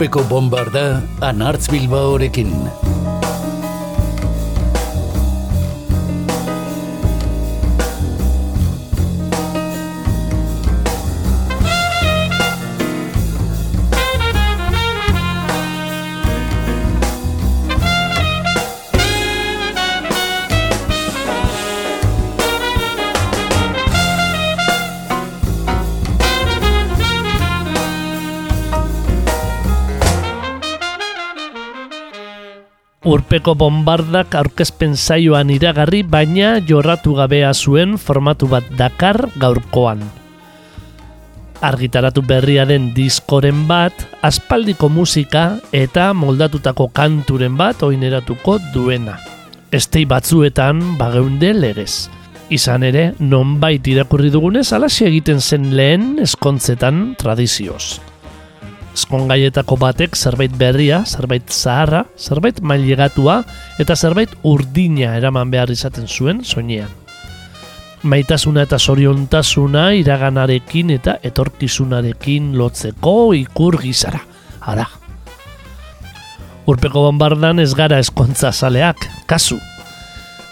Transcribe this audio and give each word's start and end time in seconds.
urpeko 0.00 0.22
bombarda 0.30 0.84
anartz 1.28 1.68
bilbaorekin. 1.72 2.56
Urpeko 33.10 33.56
bombardak 33.58 34.36
aurkezpen 34.38 34.92
zaioan 34.94 35.48
iragarri 35.50 36.04
baina 36.06 36.50
jorratu 36.62 37.16
gabea 37.18 37.48
zuen 37.50 37.96
formatu 37.98 38.46
bat 38.46 38.68
dakar 38.78 39.18
gaurkoan. 39.42 40.04
Argitaratu 41.58 42.22
berria 42.22 42.62
den 42.70 42.92
diskoren 42.94 43.64
bat, 43.66 44.04
aspaldiko 44.22 44.86
musika 44.88 45.58
eta 45.74 46.12
moldatutako 46.14 46.86
kanturen 46.94 47.56
bat 47.58 47.82
oineratuko 47.82 48.60
duena. 48.76 49.16
Estei 49.74 50.04
batzuetan 50.06 50.94
bageunde 51.00 51.50
legez. 51.58 52.06
Izan 52.54 52.86
ere, 52.86 53.08
nonbait 53.18 53.90
irakurri 53.90 54.30
dugunez 54.30 54.68
alaxi 54.72 55.08
egiten 55.10 55.42
zen 55.42 55.72
lehen 55.74 56.14
eskontzetan 56.22 57.16
tradizioz 57.18 58.09
eskongaietako 58.94 59.76
batek 59.80 60.16
zerbait 60.16 60.52
berria, 60.56 61.02
zerbait 61.06 61.46
zaharra, 61.50 62.04
zerbait 62.18 62.60
mailegatua 62.60 63.40
eta 63.80 63.96
zerbait 63.96 64.32
urdina 64.46 65.14
eraman 65.18 65.50
behar 65.52 65.70
izaten 65.70 66.08
zuen 66.08 66.44
soinean. 66.44 66.90
Maitasuna 68.02 68.64
eta 68.64 68.78
soriontasuna 68.78 69.90
iraganarekin 70.00 70.94
eta 70.94 71.18
etorkizunarekin 71.22 72.54
lotzeko 72.56 73.32
ikur 73.36 73.76
gizara. 73.82 74.22
Ara. 74.60 74.86
Urpeko 76.70 77.06
bombardan 77.08 77.60
ez 77.60 77.72
gara 77.74 77.98
eskontza 78.00 78.52
saleak, 78.52 79.04
kasu. 79.26 79.58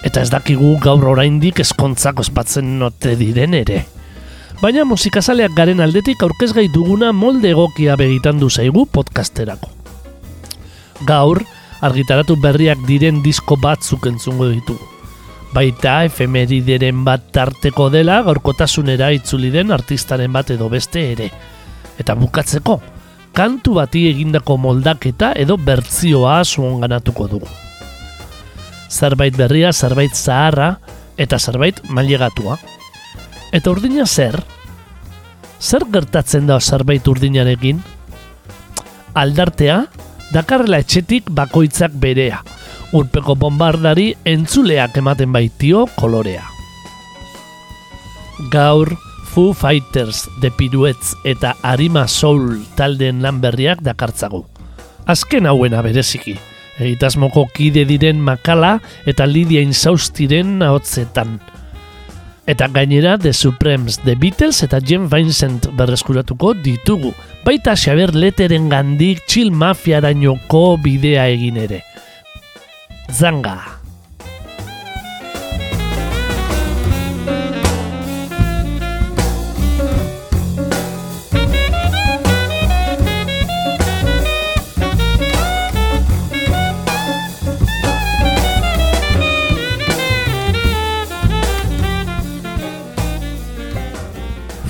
Eta 0.05 0.23
ez 0.23 0.31
dakigu 0.31 0.77
gaur 0.83 1.09
oraindik 1.09 1.61
eskontzak 1.65 2.21
ospatzen 2.21 2.77
note 2.79 3.17
diren 3.19 3.57
ere 3.59 3.87
baina 4.59 4.85
musikazaleak 4.85 5.55
garen 5.55 5.81
aldetik 5.81 6.23
aurkezgai 6.25 6.67
duguna 6.75 7.13
molde 7.15 7.53
egokia 7.53 7.95
begitan 7.97 8.41
du 8.43 8.51
zaigu 8.51 8.87
podcasterako. 8.91 9.71
Gaur, 11.07 11.45
argitaratu 11.81 12.35
berriak 12.43 12.81
diren 12.87 13.23
disko 13.23 13.57
batzuk 13.63 14.09
entzungo 14.11 14.49
ditugu. 14.51 14.83
Baita 15.55 16.03
efemerideren 16.05 17.05
bat 17.07 17.31
tarteko 17.33 17.87
dela 17.89 18.19
gaurkotasunera 18.27 19.13
itzuli 19.17 19.53
den 19.55 19.71
artistaren 19.73 20.33
bat 20.35 20.51
edo 20.51 20.69
beste 20.69 21.05
ere. 21.13 21.31
Eta 21.99 22.17
bukatzeko, 22.19 22.81
kantu 23.33 23.79
bati 23.79 24.09
egindako 24.11 24.59
moldaketa 24.59 25.33
edo 25.39 25.57
bertzioa 25.57 26.43
zuon 26.45 26.83
ganatuko 26.83 27.29
dugu. 27.31 27.49
Zerbait 28.91 29.37
berria, 29.37 29.73
zerbait 29.73 30.15
zaharra 30.15 30.75
eta 31.17 31.39
zerbait 31.39 31.81
mailegatua. 31.89 32.59
Eta 33.53 33.73
urdina 33.73 34.05
zer? 34.05 34.37
Zer 35.59 35.87
gertatzen 35.93 36.47
da 36.47 36.59
zerbait 36.61 37.07
urdinarekin? 37.09 37.81
Aldartea, 39.17 39.79
dakarrela 40.35 40.83
etxetik 40.85 41.31
bakoitzak 41.33 41.97
berea. 41.97 42.43
Urpeko 42.93 43.35
bombardari 43.41 44.13
entzuleak 44.29 44.97
ematen 45.01 45.33
baitio 45.33 45.87
kolorea. 45.97 46.45
Gaur, 48.53 48.95
Foo 49.33 49.53
Fighters, 49.57 50.27
The 50.41 50.51
Piruetz 50.51 51.15
eta 51.25 51.57
Arima 51.63 52.07
Soul 52.09 52.63
taldeen 52.77 53.23
lan 53.25 53.41
berriak 53.41 53.81
dakartzagu. 53.85 54.45
Azken 55.09 55.49
hauena 55.49 55.81
bereziki, 55.83 56.37
egitasmoko 56.79 57.47
kide 57.55 57.87
diren 57.89 58.21
makala 58.21 58.79
eta 59.09 59.27
lidia 59.27 59.65
insaustiren 59.65 60.61
ahotzetan. 60.63 61.39
Eta 62.49 62.67
gainera 62.73 63.19
The 63.19 63.35
Supremes, 63.35 63.99
The 64.01 64.15
Beatles 64.17 64.63
eta 64.65 64.81
Jim 64.81 65.05
Vincent 65.13 65.69
berreskuratuko 65.77 66.55
ditugu. 66.57 67.13
Baita 67.45 67.77
Xaber 67.77 68.15
Leteren 68.17 68.71
gandik 68.73 69.27
Chill 69.29 69.53
Mafia 69.53 70.01
dainoko 70.01 70.79
bidea 70.81 71.29
egin 71.29 71.61
ere. 71.61 71.83
Zanga! 73.13 73.78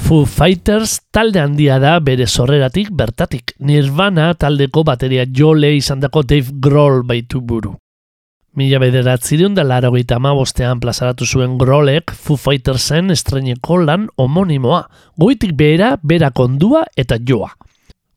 Foo 0.08 0.24
Fighters 0.24 1.02
talde 1.12 1.36
handia 1.36 1.74
da 1.76 1.98
bere 2.00 2.24
sorreratik 2.24 2.86
bertatik. 2.96 3.52
Nirvana 3.60 4.30
taldeko 4.40 4.80
bateria 4.88 5.26
jole 5.28 5.74
izan 5.76 6.00
dako 6.00 6.22
Dave 6.24 6.54
Grohl 6.64 7.02
baitu 7.04 7.42
buru. 7.44 7.74
Mila 8.56 8.80
bederatzireun 8.80 9.52
da 9.52 9.66
laro 9.68 9.90
gita 9.92 10.16
bostean 10.18 10.80
plazaratu 10.80 11.26
zuen 11.26 11.58
Grohlek 11.58 12.10
Foo 12.10 12.36
Fightersen 12.36 13.10
estreneko 13.10 13.76
lan 13.84 14.08
homonimoa. 14.16 14.88
Goitik 15.18 15.52
behera, 15.52 15.98
bera 16.02 16.30
kondua 16.30 16.86
eta 16.96 17.18
joa. 17.20 17.50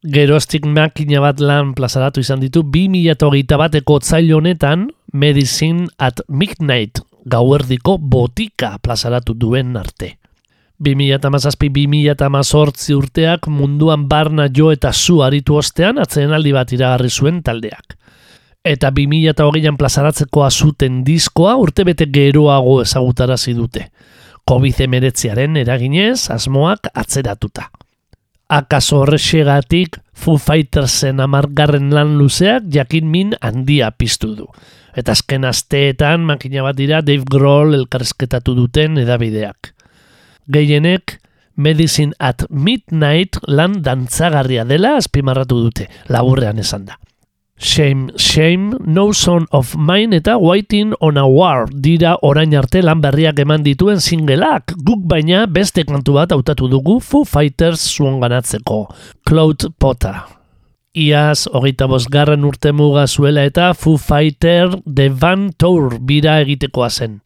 Geroztik 0.01 0.65
makina 0.65 1.19
bat 1.19 1.41
lan 1.41 1.73
plazaratu 1.73 2.21
izan 2.21 2.39
ditu 2.39 2.63
2008 2.63 3.57
bateko 3.57 3.95
otzail 3.95 4.31
honetan 4.31 4.87
Medicine 5.11 5.89
at 5.99 6.21
Midnight 6.29 7.03
gauerdiko 7.25 7.97
botika 7.97 8.77
plazaratu 8.79 9.33
duen 9.33 9.75
arte. 9.75 10.20
2008-2008 10.81 12.95
urteak 12.97 13.45
munduan 13.47 14.07
barna 14.09 14.47
jo 14.49 14.71
eta 14.73 14.91
zu 14.93 15.21
aritu 15.21 15.55
ostean 15.59 15.97
atzeen 16.01 16.33
aldi 16.33 16.51
bat 16.55 16.71
iragarri 16.73 17.09
zuen 17.09 17.43
taldeak. 17.45 17.97
Eta 18.65 18.89
2008an 18.93 19.77
plazaratzeko 19.77 20.43
azuten 20.45 21.03
diskoa 21.05 21.55
urtebete 21.61 22.05
geroago 22.13 22.81
ezagutarazi 22.81 23.53
dute. 23.57 23.87
COVID-19 24.49 25.57
eraginez 25.61 26.29
asmoak 26.33 26.87
atzeratuta. 26.93 27.69
Akaso 28.51 28.99
horrexegatik 29.01 29.97
Foo 30.13 30.37
Fightersen 30.37 31.19
amargarren 31.23 31.93
lan 31.93 32.17
luzeak 32.17 32.63
jakin 32.73 33.07
min 33.09 33.33
handia 33.41 33.91
piztu 33.91 34.35
du. 34.35 34.47
Eta 34.97 35.11
azken 35.15 35.45
asteetan 35.47 36.25
makina 36.27 36.63
bat 36.65 36.75
dira 36.75 37.01
Dave 37.01 37.23
Grohl 37.29 37.73
elkarrezketatu 37.77 38.55
duten 38.57 38.97
edabideak 38.97 39.73
gehienek 40.47 41.19
Medicine 41.55 42.13
at 42.19 42.45
Midnight 42.49 43.37
lan 43.47 43.81
dantzagarria 43.83 44.65
dela 44.65 44.95
azpimarratu 44.97 45.61
dute, 45.67 45.87
laburrean 46.09 46.59
esan 46.59 46.85
da. 46.89 46.97
Shame, 47.61 48.09
Shame, 48.17 48.79
No 48.87 49.13
Son 49.13 49.45
of 49.51 49.75
Mine 49.77 50.15
eta 50.17 50.37
Waiting 50.37 50.95
on 50.99 51.17
a 51.17 51.27
War 51.27 51.67
dira 51.69 52.15
orain 52.25 52.55
arte 52.57 52.81
lan 52.81 53.03
berriak 53.03 53.37
eman 53.43 53.61
dituen 53.61 54.01
singleak, 54.01 54.73
guk 54.81 55.05
baina 55.05 55.45
beste 55.45 55.85
kantu 55.85 56.17
bat 56.17 56.33
hautatu 56.33 56.71
dugu 56.71 56.97
Foo 56.99 57.21
Fighters 57.23 57.83
zuon 57.93 58.17
ganatzeko, 58.23 58.87
Cloud 59.29 59.69
Potter. 59.77 60.17
Iaz, 60.97 61.45
hogeita 61.53 61.85
bosgarren 61.87 62.43
urte 62.49 62.73
muga 62.73 63.05
zuela 63.05 63.45
eta 63.45 63.75
Foo 63.77 64.01
Fighter 64.01 64.73
The 64.83 65.11
Van 65.13 65.51
Tour 65.53 65.99
bira 66.01 66.39
egitekoa 66.41 66.89
zen 66.89 67.21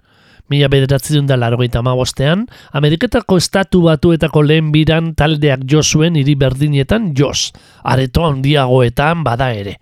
mila 0.50 0.70
bederatzen 0.70 1.28
da 1.28 1.38
largoita 1.38 1.82
bostean, 1.82 2.48
Ameriketako 2.72 3.38
estatu 3.38 3.82
batuetako 3.82 4.44
lehen 4.44 4.72
biran 4.72 5.14
taldeak 5.16 5.66
jo 5.66 5.82
zuen 5.84 6.16
hiri 6.16 6.36
berdinetan 6.36 7.14
jos, 7.18 7.52
areto 7.84 8.26
handiagoetan 8.26 9.24
bada 9.24 9.52
ere. 9.52 9.80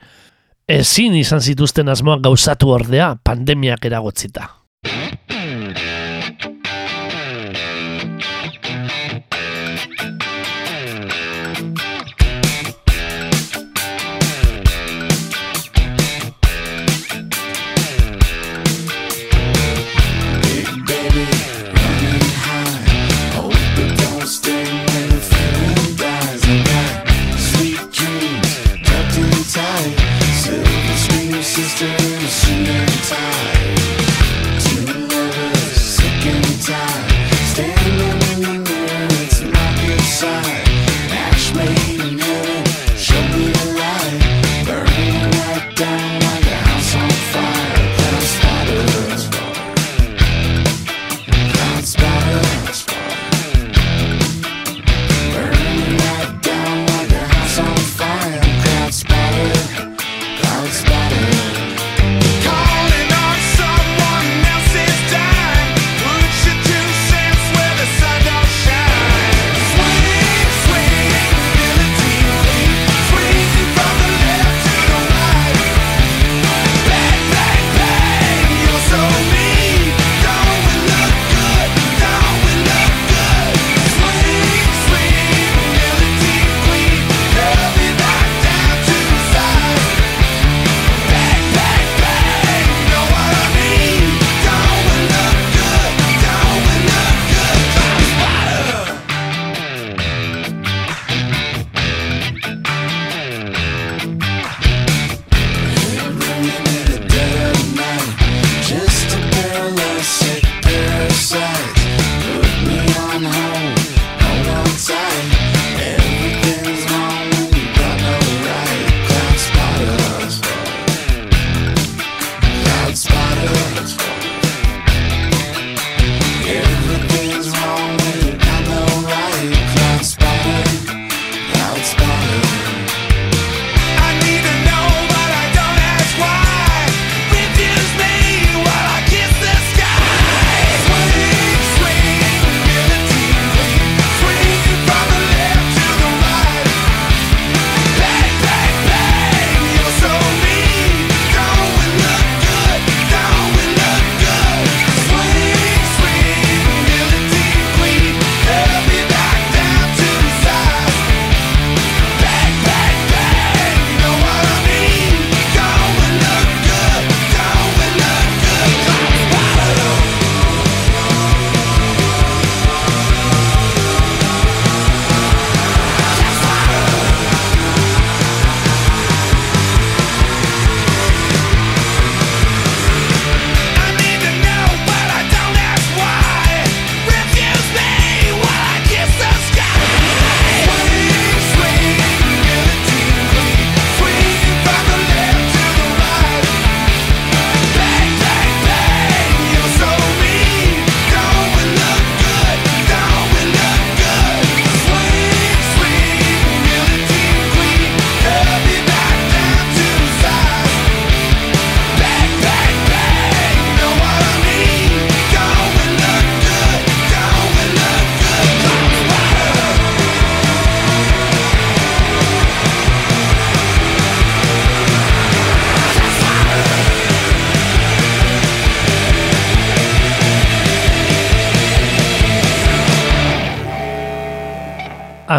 Ezin 0.68 1.15
izan 1.15 1.42
zituzten 1.42 1.89
asmoak 1.89 2.24
gauzatu 2.24 2.69
ordea 2.69 3.15
pandemiak 3.24 3.86
eragotzita. 3.86 4.62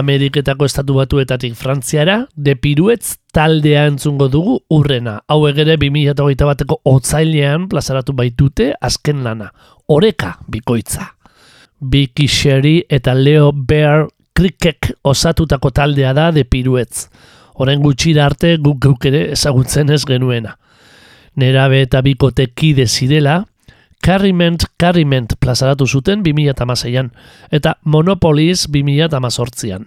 Ameriketako 0.04 0.66
estatu 0.68 0.98
batuetatik 0.98 1.54
Frantziara, 1.56 2.26
de 2.36 2.52
piruetz 2.60 3.16
taldea 3.32 3.86
entzungo 3.88 4.26
dugu 4.28 4.58
urrena. 4.76 5.14
Hau 5.32 5.46
egere 5.48 5.78
2008 5.80 6.44
bateko 6.44 6.76
otzailean 6.90 7.70
plazaratu 7.72 8.12
baitute 8.12 8.72
azken 8.84 9.22
lana. 9.24 9.48
Oreka 9.88 10.34
bikoitza. 10.52 11.06
Biki 11.80 12.26
Sherry 12.28 12.82
eta 12.92 13.14
Leo 13.16 13.50
Bear 13.52 14.04
Krikek 14.36 14.90
osatutako 15.08 15.72
taldea 15.72 16.12
da 16.12 16.28
de 16.36 16.44
piruetz. 16.44 17.06
Horen 17.54 17.80
gutxira 17.80 18.26
arte 18.26 18.58
guk 18.60 18.82
guk 18.84 19.08
ere 19.08 19.30
ezagutzen 19.32 19.88
ez 19.94 20.02
genuena. 20.04 20.58
Nerabe 21.40 21.80
eta 21.86 22.02
bikote 22.04 22.50
kide 22.52 22.84
zirela, 22.86 23.44
Carriment 24.04 24.66
Carriment 24.76 25.32
plazaratu 25.40 25.86
zuten 25.86 26.20
2006an 26.22 27.06
eta 27.50 27.78
Monopolis 27.84 28.66
2018an. 28.68 29.86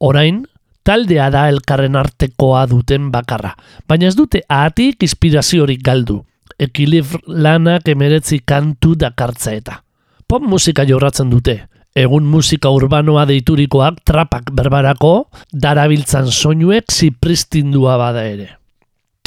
Orain, 0.00 0.46
taldea 0.82 1.26
da 1.28 1.42
elkarren 1.52 1.98
artekoa 2.00 2.62
duten 2.70 3.10
bakarra, 3.12 3.52
baina 3.84 4.08
ez 4.08 4.16
dute 4.16 4.40
ahatik 4.48 5.04
inspiraziorik 5.04 5.82
galdu. 5.84 6.22
Ekilif 6.56 7.12
lanak 7.26 7.88
emeretzi 7.92 8.40
kantu 8.40 8.94
dakartza 8.96 9.52
eta. 9.52 9.82
Pop 10.26 10.46
musika 10.48 10.86
jorratzen 10.88 11.28
dute, 11.28 11.58
egun 11.92 12.24
musika 12.24 12.72
urbanoa 12.72 13.26
deiturikoak 13.28 14.00
trapak 14.04 14.48
berbarako, 14.56 15.28
darabiltzan 15.52 16.32
soinuek 16.32 16.88
zipristindua 16.88 17.98
bada 18.00 18.24
ere. 18.24 18.59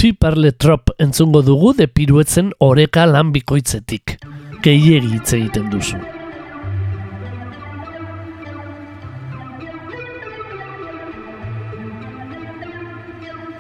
Tiparle 0.04 0.52
trop 0.52 0.90
entzungo 1.00 1.40
dugu 1.48 1.70
de 1.78 1.86
piruetzen 1.88 2.50
oreka 2.66 3.06
lan 3.08 3.30
bikoitzetik. 3.32 4.18
Gehiegi 4.66 5.14
hitz 5.14 5.32
egiten 5.38 5.72
duzu. 5.72 6.02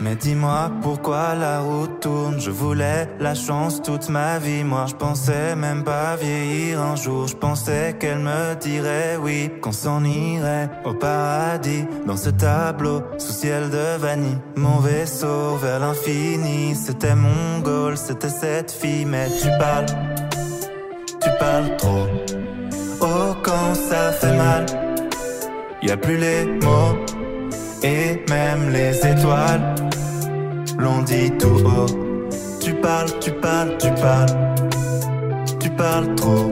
Mais 0.03 0.15
dis-moi 0.15 0.69
pourquoi 0.81 1.33
la 1.33 1.61
route 1.61 2.01
tourne. 2.01 2.37
Je 2.37 2.51
voulais 2.51 3.07
la 3.21 3.33
chance 3.33 3.81
toute 3.81 4.09
ma 4.09 4.37
vie. 4.37 4.65
Moi, 4.65 4.85
je 4.89 4.95
pensais 4.95 5.55
même 5.55 5.85
pas 5.85 6.17
vieillir 6.17 6.81
un 6.81 6.97
jour. 6.97 7.25
Je 7.27 7.35
pensais 7.35 7.95
qu'elle 7.97 8.19
me 8.19 8.53
dirait 8.55 9.17
oui, 9.21 9.49
qu'on 9.61 9.71
s'en 9.71 10.03
irait 10.03 10.69
au 10.83 10.93
paradis. 10.93 11.85
Dans 12.05 12.17
ce 12.17 12.31
tableau 12.31 13.01
sous 13.17 13.31
ciel 13.31 13.69
de 13.69 13.97
vanille. 13.97 14.37
Mon 14.57 14.79
vaisseau 14.79 15.55
vers 15.55 15.79
l'infini. 15.79 16.75
C'était 16.75 17.15
mon 17.15 17.59
goal, 17.61 17.97
c'était 17.97 18.29
cette 18.29 18.71
fille. 18.71 19.05
Mais 19.05 19.27
tu 19.41 19.47
parles, 19.57 19.85
tu 21.21 21.29
parles 21.39 21.77
trop. 21.77 22.07
Oh, 22.99 23.35
quand 23.41 23.73
ça 23.89 24.11
fait 24.11 24.35
mal, 24.35 24.65
y 25.81 25.91
a 25.91 25.95
plus 25.95 26.17
les 26.17 26.45
mots 26.45 26.97
et 27.83 28.21
même 28.29 28.69
les 28.71 28.95
étoiles 29.05 29.75
l'ont 30.77 31.01
dit 31.01 31.31
tout 31.39 31.59
haut. 31.65 32.29
Tu 32.59 32.73
parles, 32.73 33.09
tu 33.19 33.31
parles, 33.31 33.77
tu 33.77 33.91
parles, 33.91 34.35
tu 35.59 35.69
parles 35.69 36.15
trop. 36.15 36.51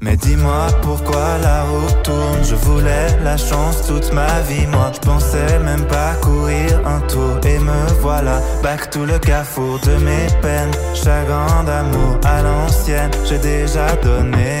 Mais 0.00 0.16
dis-moi 0.16 0.66
pourquoi 0.82 1.38
la 1.42 1.62
route 1.64 2.02
tourne. 2.02 2.42
Je 2.42 2.54
voulais 2.54 3.06
la 3.22 3.36
chance 3.36 3.86
toute 3.86 4.12
ma 4.12 4.40
vie. 4.48 4.66
Moi, 4.66 4.92
je 4.94 4.98
pensais 5.00 5.58
même 5.60 5.84
pas 5.86 6.14
courir 6.20 6.80
un 6.86 7.00
tour. 7.00 7.38
Et 7.46 7.58
me 7.58 8.00
voilà, 8.00 8.40
back 8.62 8.90
to 8.90 9.06
le 9.06 9.18
carrefour 9.18 9.78
de 9.80 9.96
mes 10.04 10.26
peines. 10.42 10.70
Chagrin 10.94 11.64
d'amour 11.64 12.20
à 12.24 12.42
l'ancienne, 12.42 13.10
j'ai 13.24 13.38
déjà 13.38 13.96
donné. 14.02 14.60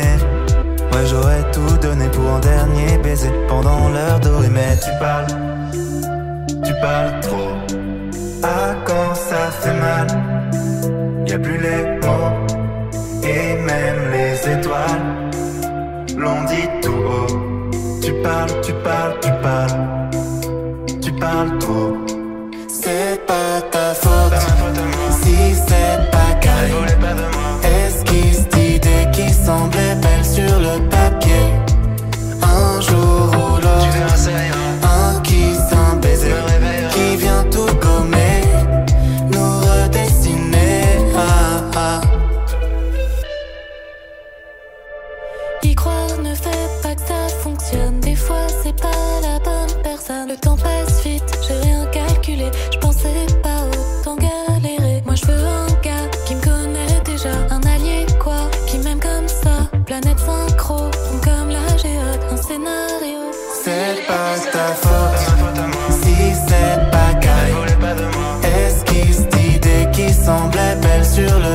Ouais, 0.92 1.06
j'aurais 1.06 1.44
tout 1.52 1.76
donné 1.82 2.08
pour 2.08 2.28
un 2.30 2.40
dernier 2.40 2.96
baiser 2.98 3.30
pendant 3.46 3.90
l'heure 3.90 4.20
dorée. 4.20 4.48
Mais 4.48 4.78
tu 4.82 4.90
parles, 4.98 5.26
tu 6.64 6.72
parles 6.80 7.20
trop. 7.20 7.63
Ah, 8.46 8.74
quand 8.84 9.14
ça 9.14 9.50
fait 9.60 9.72
mal, 9.72 10.06
y 11.26 11.32
a 11.32 11.38
plus 11.38 11.56
les 11.56 11.82
mots 12.04 12.34
et 13.22 13.56
même 13.70 14.00
les 14.12 14.34
étoiles 14.54 15.06
l'ont 16.18 16.44
dit 16.44 16.68
tout 16.82 16.90
haut. 16.90 17.70
Tu 18.02 18.12
parles, 18.22 18.60
tu 18.62 18.74
parles, 18.84 19.14
tu 19.22 19.30
parles, 19.42 19.80
tu 21.00 21.12
parles 21.12 21.58
trop. 21.58 22.03
Le 50.06 50.36
temps 50.36 50.56
passe 50.56 51.02
vite, 51.02 51.24
j'ai 51.48 51.54
rien 51.66 51.86
calculé. 51.86 52.50
Je 52.70 52.78
pensais 52.78 53.26
pas 53.42 53.62
autant 53.64 54.16
galérer. 54.16 55.02
Moi, 55.06 55.14
je 55.14 55.24
veux 55.24 55.46
un 55.46 55.66
gars 55.82 56.10
qui 56.26 56.34
me 56.34 56.42
connaît 56.42 57.00
déjà. 57.06 57.30
Un 57.50 57.60
allié, 57.62 58.04
quoi, 58.20 58.50
qui 58.66 58.76
m'aime 58.78 59.00
comme 59.00 59.26
ça. 59.28 59.70
Planète 59.86 60.18
synchro, 60.18 60.90
comme 61.22 61.48
la 61.48 61.76
géode. 61.78 62.20
Un 62.30 62.36
scénario. 62.36 63.20
C'est 63.64 64.06
pas 64.06 64.36
ta 64.52 64.74
faute 64.74 65.20
si 66.02 66.34
c'est 66.48 66.90
pas 66.90 67.14
calme. 67.20 67.98
Esquisse 68.66 69.26
d'idées 69.28 69.88
qui 69.92 70.12
semblaient 70.12 70.76
belles 70.82 71.06
sur 71.06 71.38
le 71.38 71.53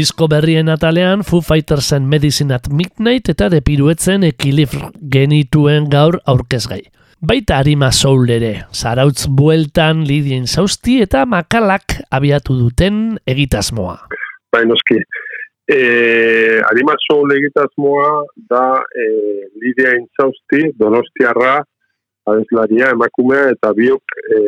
Disko 0.00 0.30
berrien 0.32 0.70
atalean 0.72 1.20
Foo 1.28 1.42
Fightersen 1.44 2.06
Medicine 2.08 2.54
at 2.56 2.70
Midnight 2.72 3.26
eta 3.28 3.50
depiruetzen 3.52 4.22
ekilifr 4.24 4.86
genituen 5.12 5.90
gaur 5.92 6.16
aurkezgai. 6.32 6.78
Baita 7.20 7.58
harima 7.60 7.90
soul 7.92 8.30
ere, 8.32 8.52
zarautz 8.72 9.26
bueltan 9.40 10.06
lidien 10.08 10.46
zausti 10.48 10.94
eta 11.04 11.26
makalak 11.28 11.98
abiatu 12.16 12.56
duten 12.62 13.18
egitasmoa. 13.28 13.98
bai 14.56 14.62
noski. 14.70 14.96
E, 15.68 15.78
Arima 16.70 16.96
Soul 17.04 17.36
egitasmoa 17.36 18.08
da 18.54 18.64
e, 18.80 19.04
Lidia 19.60 19.92
Intzausti, 19.98 20.72
Donostiarra, 20.80 21.58
abeslaria, 22.24 22.94
emakumea 22.96 23.50
eta 23.52 23.74
biok 23.76 24.16
e, 24.16 24.40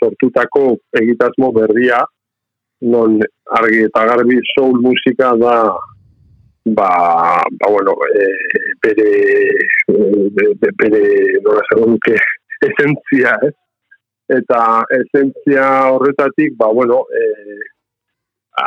sortutako 0.00 0.78
egitasmo 1.04 1.52
berria, 1.52 2.00
non 2.92 3.18
argi 3.58 3.82
eta 3.88 4.04
garbi 4.10 4.38
soul 4.52 4.80
musika 4.84 5.32
da 5.40 5.56
ba, 6.64 7.42
ba 7.50 7.66
bueno, 7.68 7.92
e, 8.08 8.24
bere, 8.80 9.10
e, 9.88 10.30
be- 10.32 10.72
bere, 10.76 11.40
nola 11.42 11.62
zer 11.68 11.84
duke, 11.84 12.16
esentzia, 12.68 13.36
ez? 13.42 13.52
Eta 14.38 14.82
esentzia 14.96 15.90
horretatik, 15.92 16.56
ba, 16.56 16.70
bueno, 16.72 17.04
e, 17.12 17.22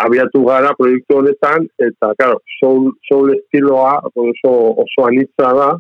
abiatu 0.04 0.44
gara 0.46 0.76
proiektu 0.78 1.18
honetan, 1.18 1.66
eta, 1.80 2.14
claro, 2.20 2.38
soul, 2.60 2.92
soul 3.10 3.34
estiloa 3.34 3.98
oso, 4.14 4.54
oso 4.86 5.10
anitza 5.10 5.54
da, 5.62 5.76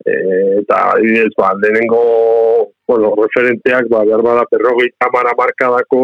E, 0.00 0.12
eta 0.62 0.76
adibidez, 0.94 1.34
ba, 1.36 1.50
lehenengo 1.60 2.72
bueno, 2.88 3.10
referenteak, 3.18 3.84
ba, 3.92 4.00
behar 4.08 4.22
bada 4.24 4.46
perrogei 4.48 4.88
tamara 4.96 5.34
markadako 5.36 6.00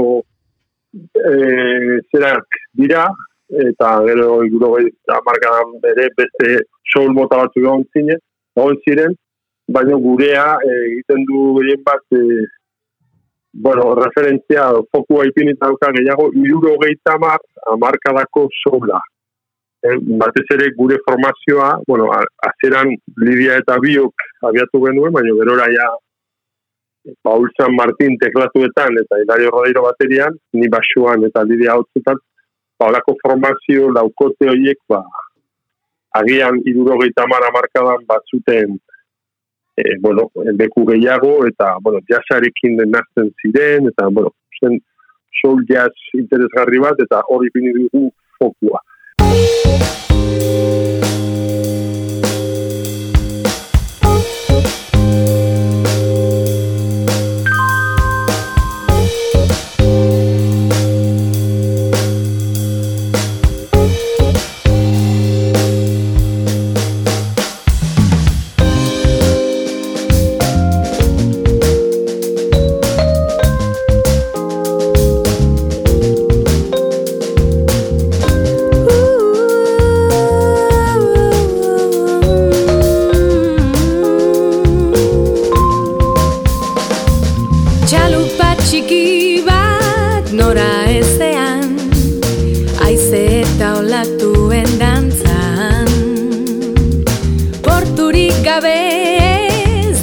e, 0.96 2.00
zerak 2.10 2.60
dira, 2.72 3.06
eta 3.48 3.92
gero 4.06 4.42
iguro 4.44 4.76
markadan 5.26 5.78
bere 5.82 6.08
beste 6.18 6.66
soul 6.92 7.12
mota 7.14 7.42
batzuk 7.42 7.62
egon 7.62 7.84
zine, 7.94 8.18
egon 8.56 8.78
ziren, 8.84 9.16
baina 9.68 9.96
gurea 9.96 10.46
e, 10.64 10.76
egiten 10.90 11.26
du 11.28 11.42
gehien 11.58 11.82
bat 11.86 12.18
e, 12.18 12.22
bueno, 13.66 13.94
referentzia 13.94 14.68
fokua 14.92 15.26
ipinita 15.26 15.66
dauka 15.66 15.92
gehiago, 15.96 16.30
iruro 16.34 16.76
gehieta 16.82 17.16
mar, 17.18 17.38
amarkadako 17.72 18.48
soula. 18.62 19.00
E, 19.82 19.96
batez 20.20 20.44
ere 20.56 20.72
gure 20.76 20.98
formazioa, 21.06 21.70
bueno, 21.88 22.10
azeran 22.50 22.92
Lidia 23.22 23.56
eta 23.62 23.78
Biok 23.80 24.26
abiatu 24.50 24.82
genuen, 24.84 25.14
baina 25.14 25.38
berora 25.38 25.70
ja 25.72 25.88
Paul 27.22 27.48
San 27.58 27.74
Martín 27.74 28.16
teklatuetan 28.18 28.98
eta 29.02 29.20
Hilario 29.22 29.50
Rodeiro 29.50 29.82
baterian, 29.86 30.34
ni 30.52 30.68
basuan 30.68 31.24
eta 31.28 31.44
Lidia 31.44 31.76
hotzutan, 31.78 32.18
paulako 32.78 33.16
formazio 33.22 33.90
laukote 33.94 34.50
horiek, 34.50 34.78
ba, 34.88 35.02
agian 36.20 36.60
iruro 36.64 36.98
gehieta 37.00 37.26
mar 37.30 37.46
amarkadan 37.48 38.04
batzuten 38.08 38.78
e, 39.76 39.98
bueno, 40.00 40.30
beku 40.54 40.86
gehiago, 40.86 41.46
eta, 41.46 41.76
bueno, 41.82 42.00
jasarekin 42.08 42.76
den 42.80 42.90
nazten 42.90 43.32
ziren, 43.42 43.90
eta, 43.92 44.08
bueno, 44.08 44.32
zen 44.60 44.80
soul 45.42 45.64
jazz 45.68 45.92
interesgarri 46.16 46.80
bat, 46.80 47.00
eta 47.06 47.22
hori 47.28 47.52
bini 47.54 47.76
dugu 47.76 48.10
fokua. 48.40 48.80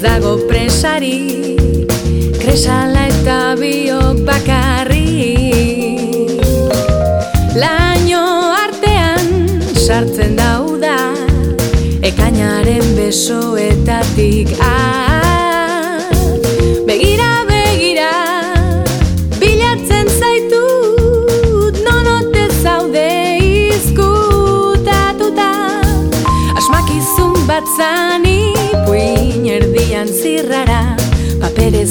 dago 0.03 0.35
presari 0.47 1.55
Kresala 2.35 3.07
eta 3.07 3.55
biok 3.55 4.19
bakarri. 4.27 5.07
Laino 7.55 8.51
artean 8.59 9.57
sartzen 9.85 10.35
dauda 10.35 10.97
Ekainaren 12.03 12.87
besoetatik 12.99 14.57
ari 14.59 14.82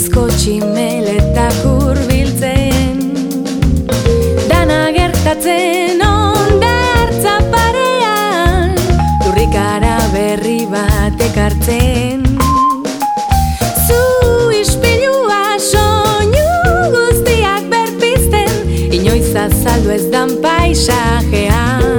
Urrezko 0.02 0.22
tximeletak 0.34 1.58
urbiltzen 1.62 2.96
Dana 4.50 4.88
gertatzen 4.96 6.02
ondartza 6.02 7.36
parean 7.52 8.74
Lurrikara 9.20 9.94
berri 10.10 10.66
bat 10.72 11.22
ekartzen 11.28 12.26
Zu 13.86 14.02
ispilua 14.58 15.54
soinu 15.70 16.50
guztiak 16.98 17.70
berpizten 17.70 18.74
Inoiz 18.90 19.30
azaldu 19.46 19.94
ez 20.00 20.04
dan 20.10 20.34
paisajean 20.42 21.91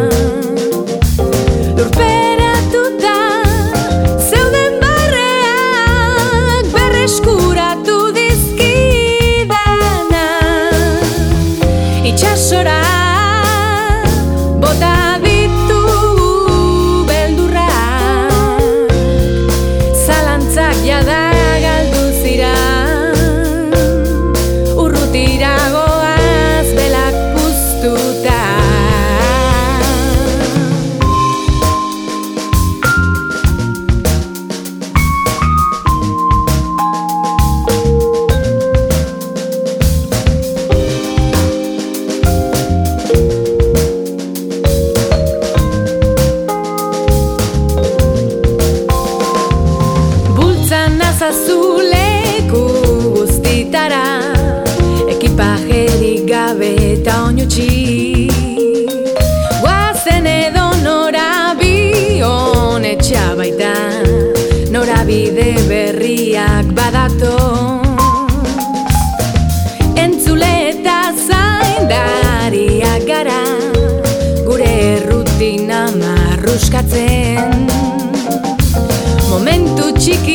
izan 50.74 51.02
azazu 51.02 51.58
leku 51.94 52.62
guztitara. 53.16 54.06
Ekipajerik 55.14 56.24
gabe 56.26 56.72
eta 56.94 57.14
onutxi 57.28 57.68
Guazen 59.62 60.26
edo 60.26 60.66
nora 60.86 61.54
bion 61.60 62.88
baita. 63.38 63.76
Nora 64.74 65.00
berriak 65.70 66.66
badato 66.80 67.38
Entzule 70.04 70.54
eta 70.72 71.00
zaindariak 71.28 73.06
gara. 73.12 73.44
Gure 74.48 74.76
rutina 75.06 75.82
marruskatzen. 76.02 77.70
Momentu 79.30 79.86
txiki 80.00 80.33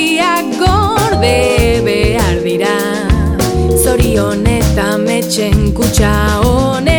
honetan 4.19 5.01
metxen 5.07 5.73
kutsa 5.75 6.13
honetan 6.45 6.98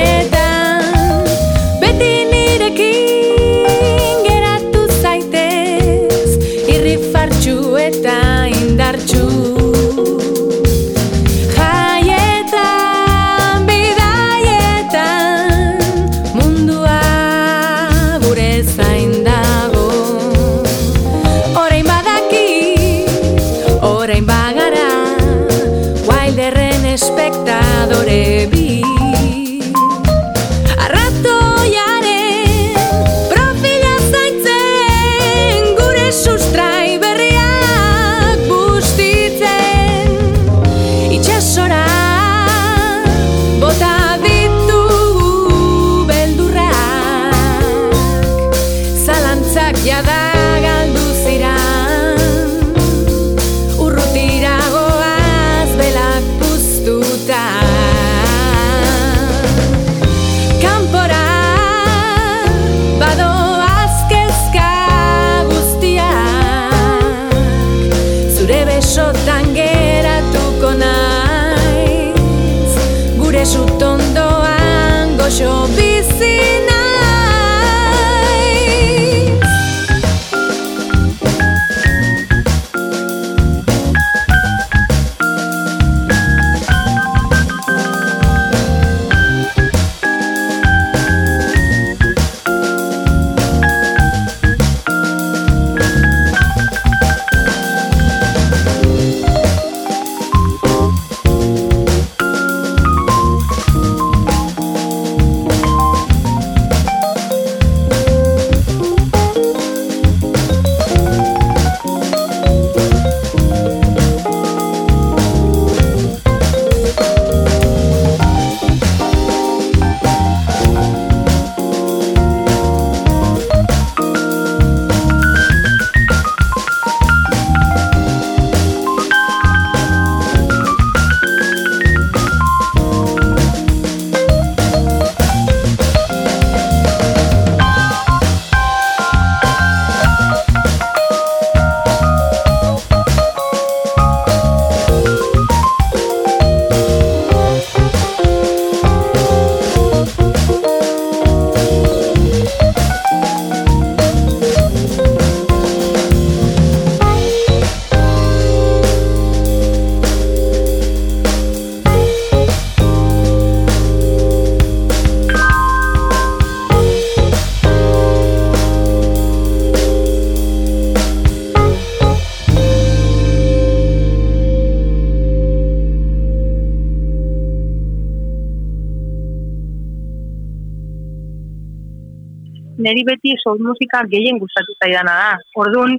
beti 183.10 183.36
soul 183.44 183.62
musika 183.66 184.04
gehien 184.14 184.40
gustatu 184.42 184.76
zaidana 184.80 185.16
da. 185.22 185.30
Orduan, 185.64 185.96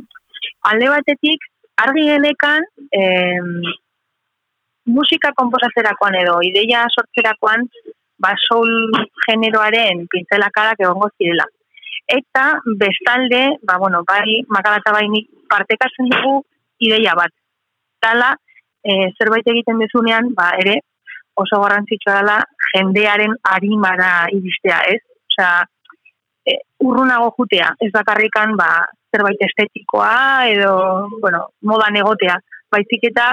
alde 0.71 0.91
batetik, 0.95 1.47
argi 1.85 2.07
genekan, 2.09 2.67
em, 3.03 3.55
musika 4.97 5.33
komposatzerakoan 5.39 6.19
edo 6.23 6.41
ideia 6.51 6.85
sortzerakoan, 6.91 7.67
ba 8.21 8.35
soul 8.47 8.71
generoaren 9.27 10.05
pintzelakadak 10.13 10.85
egongo 10.85 11.09
zirela. 11.17 11.47
Eta 12.11 12.45
bestalde, 12.83 13.43
ba 13.63 13.79
bueno, 13.79 14.03
bai 14.07 14.43
makalata 14.49 14.93
bainik 14.93 15.29
partekatzen 15.49 16.11
dugu 16.13 16.41
ideia 16.87 17.15
bat. 17.17 17.33
Tala, 18.01 18.35
e, 18.83 19.13
zerbait 19.19 19.47
egiten 19.53 19.79
dezunean, 19.83 20.33
ba 20.35 20.51
ere 20.63 20.81
oso 21.43 21.61
garrantzitsua 21.63 22.21
dela 22.21 22.39
jendearen 22.73 23.37
arimara 23.55 24.11
iristea, 24.37 24.81
ez? 24.95 25.01
Osea, 25.31 25.53
urrunago 26.81 27.33
jutea, 27.39 27.75
ez 27.81 27.91
bakarrikan 27.95 28.57
ba, 28.59 28.71
zerbait 29.13 29.43
estetikoa 29.47 30.47
edo, 30.51 30.73
bueno, 31.21 31.47
moda 31.63 31.91
negotea, 31.93 32.39
baizik 32.73 33.11
eta 33.11 33.33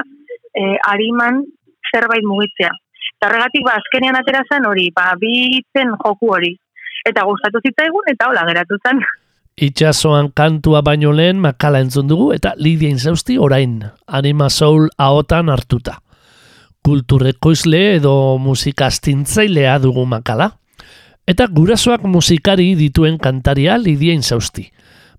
e, 0.54 0.76
ariman 0.90 1.44
zerbait 1.92 2.26
mugitzea. 2.26 2.74
Eta 3.18 3.30
horregatik, 3.30 3.64
ba, 3.66 3.78
azkenean 3.80 4.18
atera 4.20 4.44
zen 4.52 4.68
hori, 4.70 4.90
ba, 4.96 5.14
bi 5.20 5.34
hitzen 5.58 5.94
joku 6.04 6.34
hori. 6.36 6.52
Eta 7.08 7.24
gustatu 7.26 7.62
zitzaigun, 7.64 8.12
eta 8.14 8.30
hola 8.30 8.44
geratu 8.50 8.78
zen. 8.84 9.02
Itxasoan 9.58 10.30
kantua 10.38 10.84
baino 10.86 11.10
lehen 11.18 11.40
makala 11.42 11.80
entzun 11.82 12.06
dugu 12.10 12.28
eta 12.36 12.52
Lidia 12.62 12.92
Inzausti 12.94 13.40
orain, 13.42 13.80
anima 14.06 14.52
soul 14.54 14.86
ahotan 15.02 15.50
hartuta. 15.50 15.96
Kulturrekoizle 16.86 17.82
edo 17.96 18.38
musikastintzailea 18.38 19.80
dugu 19.82 20.06
makala. 20.06 20.52
Eta 21.28 21.50
gurasoak 21.52 22.06
musikari 22.08 22.70
dituen 22.80 23.18
kantaria 23.20 23.74
Lidia 23.76 24.14
Inzausti. 24.16 24.64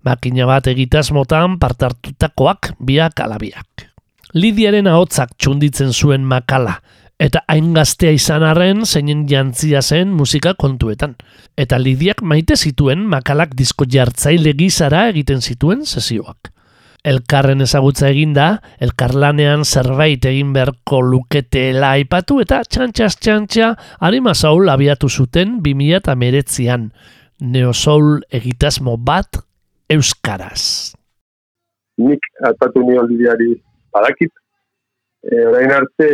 Makina 0.01 0.47
bat 0.49 0.65
egitasmotan 0.71 1.59
partartutakoak 1.61 2.71
biak 2.81 3.21
alabiak. 3.21 3.85
Lidiaren 4.33 4.89
ahotzak 4.89 5.35
txunditzen 5.37 5.93
zuen 5.93 6.25
makala, 6.25 6.79
eta 7.21 7.43
hain 7.45 7.75
gaztea 7.77 8.15
izan 8.17 8.41
arren 8.47 8.87
zeinen 8.87 9.27
jantzia 9.29 9.83
zen 9.85 10.09
musika 10.09 10.55
kontuetan. 10.57 11.13
Eta 11.53 11.77
Lidiak 11.77 12.23
maite 12.25 12.57
zituen 12.57 13.05
makalak 13.05 13.53
disko 13.53 13.85
jartzaile 13.85 14.55
gizara 14.57 15.05
egiten 15.13 15.45
zituen 15.45 15.85
sesioak. 15.85 16.49
Elkarren 17.07 17.63
ezagutza 17.63 18.09
eginda, 18.11 18.59
elkarlanean 18.83 19.63
zerbait 19.63 20.25
egin 20.27 20.51
beharko 20.51 20.99
luketela 20.99 21.93
aipatu 21.95 22.41
eta 22.43 22.59
txantxas 22.67 23.15
txantxa 23.23 23.69
harima 24.03 24.33
zaul 24.35 24.67
abiatu 24.67 25.07
zuten 25.07 25.61
2000 25.63 26.01
eta 26.01 26.15
meretzian. 26.19 26.89
Neosoul 27.39 28.19
egitasmo 28.35 28.97
bat 28.97 29.39
euskaraz. 29.89 30.91
Nik 32.03 32.19
aipatu 32.51 32.83
nion 32.83 33.07
Lidiari 33.07 33.53
badakit, 33.95 34.31
e, 35.23 35.39
orain 35.47 35.71
arte 35.71 36.09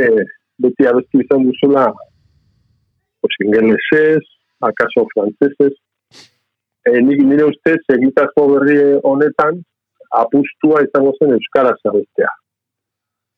beti 0.62 0.86
abestu 0.86 1.26
izan 1.26 1.50
duzula 1.50 1.90
pues, 3.22 3.34
ingelesez, 3.42 4.22
akaso 4.62 5.08
frantzesez. 5.16 5.74
E, 6.86 7.02
nik 7.02 7.26
nire 7.26 7.50
ustez, 7.50 7.82
egitazko 7.98 8.46
berri 8.54 8.78
honetan, 9.02 9.66
apustua 10.12 10.84
izango 10.86 11.14
zen 11.20 11.36
Euskaraz 11.38 11.78
abestea. 11.86 12.32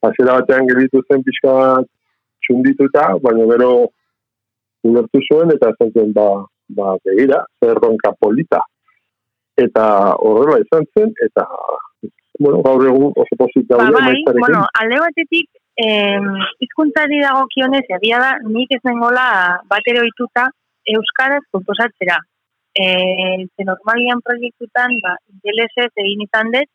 Azera 0.08 0.40
batean 0.40 0.68
gelitu 0.70 1.02
zen 1.08 1.24
pixka 1.26 1.54
bat 1.54 1.88
txundituta, 2.46 3.08
baina 3.24 3.48
gero 3.52 3.72
ulertu 4.88 5.22
zuen 5.28 5.54
eta 5.56 5.74
zen 5.80 6.14
ba, 6.14 6.28
ba 6.70 6.96
begira, 7.06 7.44
zer 7.60 7.80
ronka 7.82 8.14
polita. 8.20 8.62
Eta 9.58 9.86
horrela 10.22 10.60
izan 10.62 10.86
zen, 10.94 11.14
eta 11.26 11.48
bueno, 12.40 12.62
gaur 12.62 12.86
egun 12.86 13.14
oso 13.18 13.38
posita 13.40 13.80
ba, 13.80 13.90
bai, 13.94 14.14
bueno, 14.38 14.62
alde 14.80 15.00
batetik 15.02 15.50
eh, 15.82 16.22
izkuntzari 16.62 17.22
dago 17.24 17.48
kionez, 17.54 17.86
egia 17.98 18.22
da, 18.22 18.32
nik 18.46 18.74
ez 18.78 18.84
nengola 18.86 19.28
batero 19.70 20.06
ituta 20.06 20.48
Euskaraz 20.88 21.44
komposatzera. 21.52 22.20
E, 22.78 23.48
ze 23.56 23.64
normalian 23.66 24.22
proiektutan, 24.22 24.94
ba, 25.02 25.16
ingelesez 25.34 25.90
egin 26.04 26.22
izan 26.28 26.52
dut, 26.54 26.70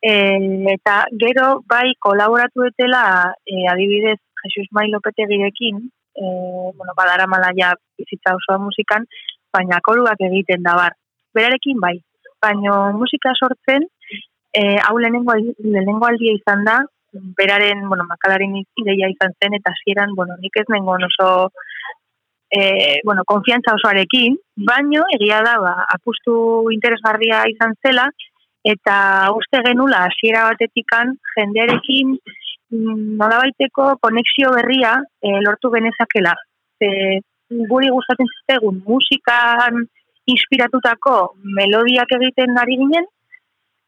e, 0.00 0.12
eta 0.74 0.96
gero 1.20 1.48
bai 1.68 1.92
kolaboratu 2.06 2.64
etela 2.70 3.04
e, 3.44 3.66
adibidez 3.72 4.18
Jesus 4.44 4.68
Mai 4.72 4.88
Lopete 4.90 5.26
girekin, 5.28 5.82
e, 6.16 6.22
bueno, 6.76 6.94
badara 6.96 7.26
mala 7.26 7.52
ja 7.56 7.74
bizitza 7.98 8.36
osoa 8.40 8.58
musikan, 8.62 9.04
baina 9.52 9.80
koruak 9.84 10.20
egiten 10.30 10.62
da 10.62 10.76
bar. 10.80 10.96
Berarekin 11.34 11.80
bai, 11.80 11.96
baina 12.40 12.92
musika 12.96 13.34
sortzen, 13.36 13.84
e, 14.52 14.62
hau 14.86 14.96
lehenengo, 14.98 15.36
lehenengo 15.58 16.08
aldia 16.08 16.36
izan 16.40 16.64
da, 16.64 16.78
beraren, 17.38 17.88
bueno, 17.88 18.04
makalaren 18.08 18.54
ideia 18.60 19.08
izan 19.12 19.34
zen, 19.40 19.54
eta 19.58 19.72
hasieran 19.74 20.14
bueno, 20.14 20.36
nik 20.40 20.56
ez 20.60 20.66
nengo 20.68 20.96
oso, 21.08 21.28
e, 22.50 23.00
bueno, 23.04 23.24
konfiantza 23.26 23.74
osoarekin, 23.74 24.36
baino, 24.68 25.04
egia 25.18 25.42
da, 25.44 25.58
ba, 25.60 25.74
apustu 25.94 26.70
interesgarria 26.72 27.44
izan 27.52 27.74
zela, 27.84 28.08
eta 28.64 28.96
uste 29.36 29.60
genula, 29.66 30.06
hasiera 30.08 30.46
batetikan, 30.50 31.14
jendearekin, 31.36 32.16
mm, 32.72 33.16
nola 33.20 33.42
baiteko, 33.44 33.94
konexio 34.00 34.52
berria 34.56 34.96
e, 35.22 35.36
lortu 35.44 35.70
genezakela. 35.74 36.34
E, 36.80 37.20
guri 37.68 37.92
gustatzen 37.92 38.28
zitegun, 38.34 38.82
musikan 38.88 39.84
inspiratutako 40.28 41.14
melodiak 41.56 42.10
egiten 42.18 42.58
ari 42.60 42.76
ginen, 42.80 43.06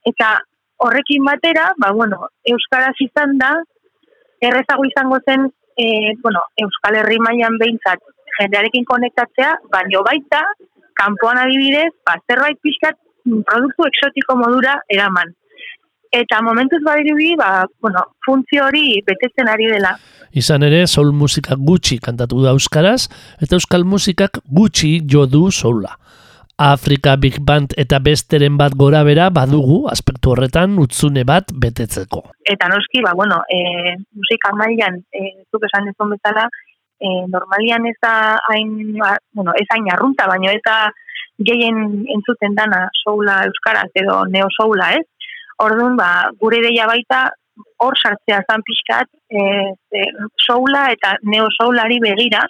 eta 0.09 0.38
horrekin 0.81 1.25
batera, 1.25 1.70
ba, 1.81 1.92
bueno, 1.92 2.31
Euskaraz 2.49 2.96
izan 3.05 3.37
da, 3.40 3.53
errezago 4.40 4.87
izango 4.88 5.18
zen, 5.29 5.51
e, 5.77 6.14
bueno, 6.23 6.40
Euskal 6.64 6.96
Herri 6.96 7.18
mailan 7.20 7.59
behintzat, 7.61 8.01
jendearekin 8.38 8.87
konektatzea, 8.88 9.53
baino 9.73 10.03
baita, 10.07 10.43
kanpoan 11.01 11.40
adibidez, 11.43 11.90
ba, 12.07 12.16
zerbait 12.29 12.59
pixkat, 12.62 12.99
produktu 13.25 13.87
exotiko 13.88 14.37
modura 14.38 14.79
eraman. 14.88 15.35
Eta 16.11 16.40
momentuz 16.43 16.81
badirubi, 16.83 17.37
ba, 17.38 17.66
bueno, 17.81 18.03
funtzio 18.27 18.64
hori 18.66 18.99
betetzen 19.07 19.49
ari 19.49 19.69
dela. 19.71 19.95
Izan 20.35 20.66
ere, 20.66 20.83
soul 20.90 21.12
musika 21.14 21.55
gutxi 21.55 22.01
kantatu 22.03 22.43
da 22.43 22.55
euskaraz, 22.57 23.05
eta 23.43 23.59
euskal 23.59 23.87
musikak 23.87 24.40
gutxi 24.51 24.97
jo 25.07 25.27
du 25.31 25.51
soula. 25.55 25.95
Afrika 26.61 27.14
Big 27.16 27.38
Band 27.40 27.73
eta 27.81 27.97
besteren 28.05 28.59
bat 28.61 28.75
gora 28.77 29.01
bera 29.07 29.31
badugu 29.33 29.87
aspektu 29.88 30.35
horretan 30.35 30.75
utzune 30.83 31.23
bat 31.25 31.55
betetzeko. 31.62 32.21
Eta 32.45 32.69
noski, 32.69 33.01
ba, 33.07 33.14
bueno, 33.16 33.38
e, 33.49 33.95
musika 34.12 34.53
mailan, 34.59 34.99
e, 35.09 35.31
zuk 35.49 35.64
esan 35.71 35.88
dezun 35.88 36.12
bezala, 36.12 36.45
e, 37.00 37.08
normalian 37.32 37.86
ez 37.88 37.96
da 38.02 38.14
hain, 38.50 38.98
bueno, 39.32 39.54
ez 39.56 39.66
hain 39.74 39.88
arrunta, 39.92 40.28
baino 40.30 40.52
ez 40.52 40.62
da 40.66 40.90
gehien 41.50 42.04
entzuten 42.14 42.54
dana 42.54 42.86
soula 43.02 43.40
euskaraz 43.48 43.88
edo 43.94 44.22
neo 44.28 44.48
soula, 44.56 44.92
ez? 45.00 45.06
Orduan, 45.64 45.96
ba, 45.96 46.30
gure 46.40 46.60
deia 46.64 46.86
baita 46.88 47.28
hor 47.84 47.96
sartzea 47.96 48.40
zan 48.48 48.64
pixkat 48.64 49.08
e, 49.28 49.42
e, 49.96 50.06
soula 50.46 50.88
eta 50.94 51.16
neo 51.24 51.48
soulari 51.56 52.00
begira, 52.04 52.44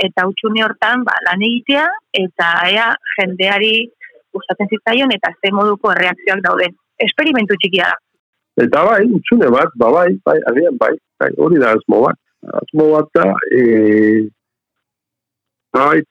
eta 0.00 0.24
utxune 0.28 0.64
hortan 0.64 1.04
ba, 1.04 1.14
lan 1.28 1.44
egitea 1.44 1.84
eta 2.22 2.52
ea 2.72 2.88
jendeari 3.16 3.74
gustatzen 4.32 4.70
zitzaion 4.72 5.12
eta 5.12 5.32
ze 5.40 5.52
moduko 5.52 5.92
erreakzioak 5.92 6.40
dauden. 6.46 6.74
Esperimentu 7.06 7.58
txikia 7.60 7.90
da. 7.92 7.98
Eta 8.64 8.82
bai, 8.84 9.02
utxune 9.18 9.48
bat, 9.52 9.72
ba 9.80 9.88
bai, 9.92 10.08
bai, 10.24 10.38
agian 10.50 10.76
bai, 10.80 10.92
bai, 11.20 11.30
hori 11.44 11.60
da 11.60 11.72
asmo 11.76 12.02
bat. 12.06 12.18
Asmo 12.42 12.90
bat 12.90 13.20
e, 13.54 14.28
bai, 15.72 16.02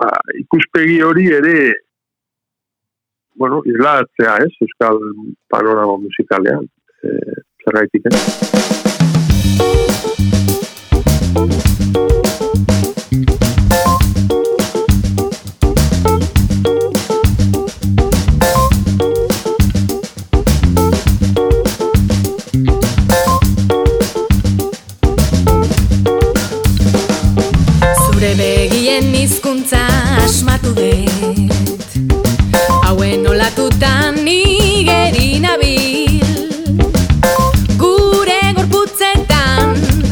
ba, 0.00 0.08
ikuspegi 0.40 1.02
hori 1.04 1.26
ere, 1.36 1.56
bueno, 3.36 3.60
izlatzea, 3.68 4.38
ez, 4.46 4.54
euskal 4.64 4.98
panorama 5.52 5.98
musikalean, 6.00 6.64
e, 7.04 7.16
zerraitik, 7.64 8.08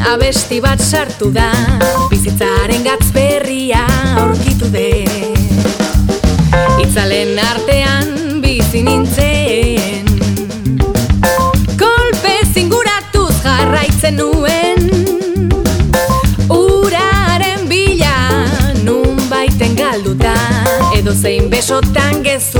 abesti 0.08 0.60
bat 0.60 0.80
sartu 0.80 1.28
da 1.32 1.50
Bizitzaren 2.08 2.84
gatz 2.84 3.10
berria 3.12 3.82
aurkitu 4.22 4.70
de. 4.72 5.04
Itzalen 6.80 7.36
artean 7.42 8.40
bizi 8.42 8.82
nintzen 8.86 10.08
Kolpe 11.82 12.34
zinguratuz 12.54 13.34
jarraitzen 13.44 14.16
nuen. 14.22 14.88
Uraren 16.56 17.68
bila 17.68 18.16
nun 18.86 19.20
baiten 19.28 19.76
galduta 19.76 20.36
Edo 20.96 21.12
zein 21.12 21.50
besotan 21.52 22.22
gezu 22.24 22.57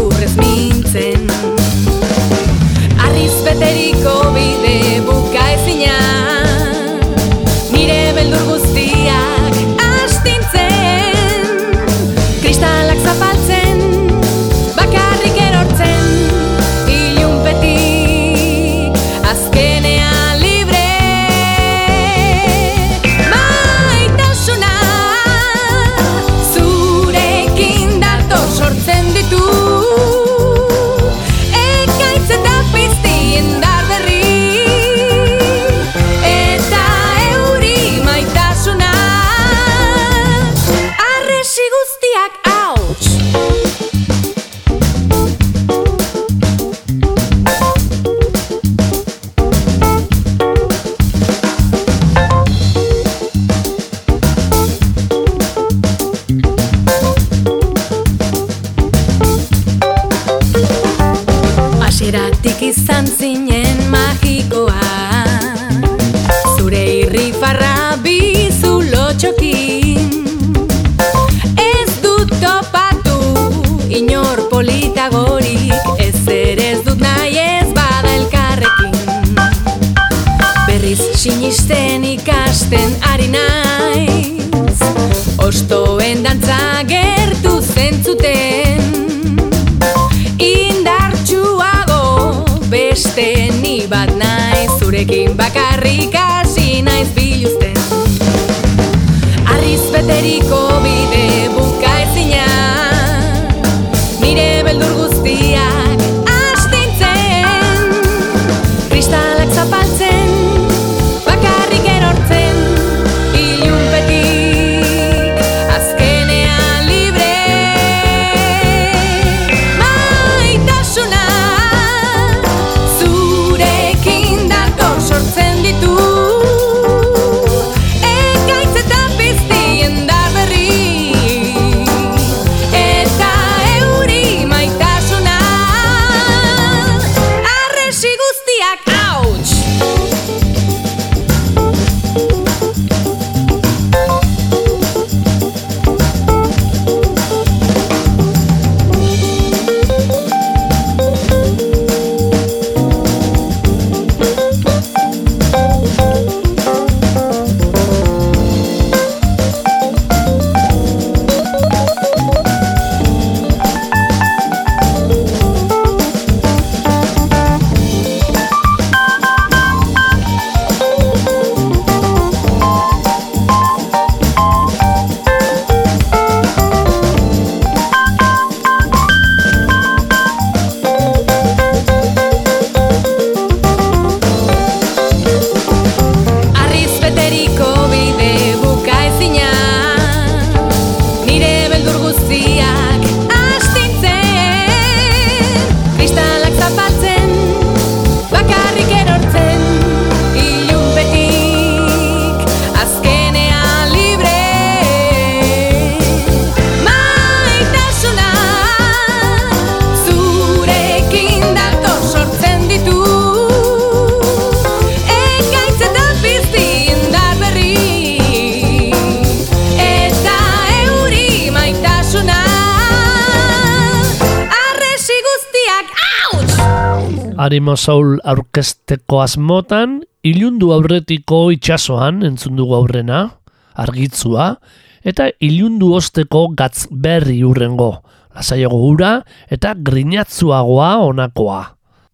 Arimo 227.59 227.75
Soul 227.75 228.21
aurkesteko 228.23 229.19
asmotan, 229.19 229.97
ilundu 230.23 230.69
aurretiko 230.71 231.49
itxasoan 231.51 232.21
entzun 232.23 232.55
dugu 232.55 232.77
aurrena, 232.77 233.33
argitzua, 233.75 234.61
eta 235.03 235.27
ilundu 235.43 235.89
osteko 235.99 236.45
gatz 236.55 236.85
berri 236.93 237.41
urrengo, 237.43 238.05
lasaiago 238.31 238.79
ura 238.93 239.11
eta 239.51 239.73
grinatzuagoa 239.75 240.93
onakoa. 241.09 241.65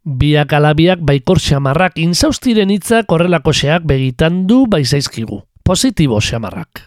Biak 0.08 0.56
alabiak 0.56 1.04
baikor 1.04 1.42
xamarrak 1.44 2.00
inzaustiren 2.00 2.72
hitzak 2.72 3.12
horrelako 3.12 3.52
xeak 3.52 3.84
begitan 3.84 4.46
du 4.48 4.62
baizaizkigu. 4.64 5.42
Positibo 5.60 6.22
xamarrak. 6.24 6.86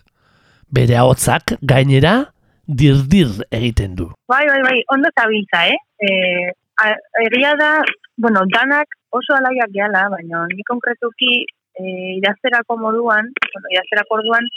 Bere 0.74 0.98
ahotzak 0.98 1.60
gainera 1.62 2.32
dirdir 2.66 3.38
egiten 3.54 3.94
du. 3.94 4.10
Bai, 4.26 4.48
bai, 4.50 4.64
bai, 4.66 4.82
ondo 4.90 5.14
zabiltza, 5.14 5.68
eh? 5.70 6.50
a- 6.82 6.98
egia 7.30 7.54
da, 7.62 7.72
bueno, 8.18 8.42
danak 8.54 8.88
oso 9.10 9.36
alaiak 9.38 9.72
gehala, 9.74 10.08
baina 10.10 10.46
ni 10.54 10.64
konkretuki 10.70 11.34
eh, 11.80 12.18
idazterako 12.20 12.78
moduan, 12.82 13.30
bueno, 13.54 13.68
idazterako 13.76 14.20
orduan, 14.20 14.50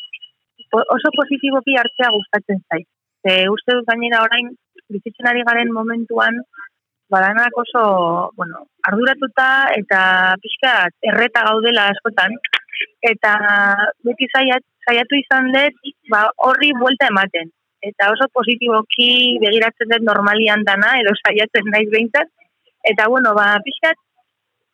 po- 0.73 0.87
oso 0.96 1.12
positiboki 1.18 1.77
hartzea 1.77 2.11
gustatzen 2.16 2.64
zait. 2.68 2.88
Ze 3.23 3.35
uste 3.53 3.77
dut 3.77 3.87
gainera 3.90 4.23
orain, 4.25 4.49
bizitzen 4.88 5.29
ari 5.29 5.44
garen 5.44 5.73
momentuan, 5.77 6.40
badanak 7.12 7.57
oso, 7.62 7.85
bueno, 8.38 8.64
arduratuta 8.88 9.49
eta 9.77 10.01
pixka 10.42 10.75
erreta 11.12 11.44
gaudela 11.51 11.88
askotan, 11.92 12.37
eta 13.12 13.35
beti 14.07 14.29
zaiat, 14.33 14.64
saiatu 14.88 15.18
izan 15.20 15.53
dut, 15.55 15.81
ba, 16.12 16.25
horri 16.49 16.73
buelta 16.81 17.11
ematen. 17.12 17.51
Eta 17.85 18.11
oso 18.12 18.27
positiboki 18.33 19.38
begiratzen 19.44 19.92
dut 19.92 20.05
normalian 20.09 20.64
dana, 20.68 20.96
edo 21.03 21.12
saiatzen 21.20 21.68
naiz 21.75 21.88
behintzat. 21.92 22.29
Eta, 22.84 23.08
bueno, 23.08 23.34
ba, 23.36 23.58
pixkat, 23.64 23.98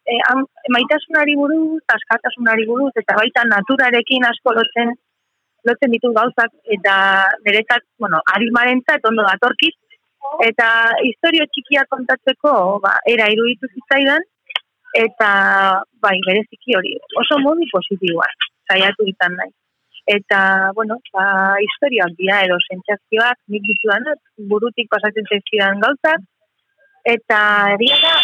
e, 0.07 0.19
maitasunari 0.75 1.35
buruz, 1.39 1.83
askatasunari 1.97 2.67
buruz, 2.69 2.93
eta 3.03 3.17
baita 3.19 3.45
naturarekin 3.51 4.29
asko 4.31 4.55
lotzen 4.59 4.95
lotzen 5.67 5.91
ditu 5.91 6.13
gauzak, 6.15 6.53
eta 6.77 6.95
niretzat, 7.47 7.83
bueno, 7.99 8.21
arimarentzat 8.37 9.07
ondo 9.11 9.25
datorkiz, 9.27 9.75
eta 10.47 10.69
historio 11.03 11.47
txikia 11.51 11.83
kontatzeko, 11.91 12.53
ba, 12.85 12.95
era 13.11 13.27
iruditu 13.35 13.71
zitzaidan, 13.75 14.23
eta, 15.03 15.31
bai, 16.05 16.17
bereziki 16.29 16.79
hori, 16.79 16.95
oso 17.23 17.41
modu 17.43 17.67
positiboa, 17.73 18.29
saiatu 18.71 19.09
izan 19.11 19.35
nahi. 19.41 19.53
Eta, 20.07 20.39
bueno, 20.79 21.01
ba, 21.17 21.27
historioak 21.67 22.15
dira, 22.21 22.39
edo 22.47 22.61
sentsazioak, 22.69 23.41
nik 23.51 23.67
ditudan, 23.67 24.07
burutik 24.53 24.87
pasatzen 24.93 25.27
zaizkidan 25.27 25.83
gauzak, 25.83 26.23
eta 27.07 27.41
egia 27.77 27.97
da, 28.03 28.15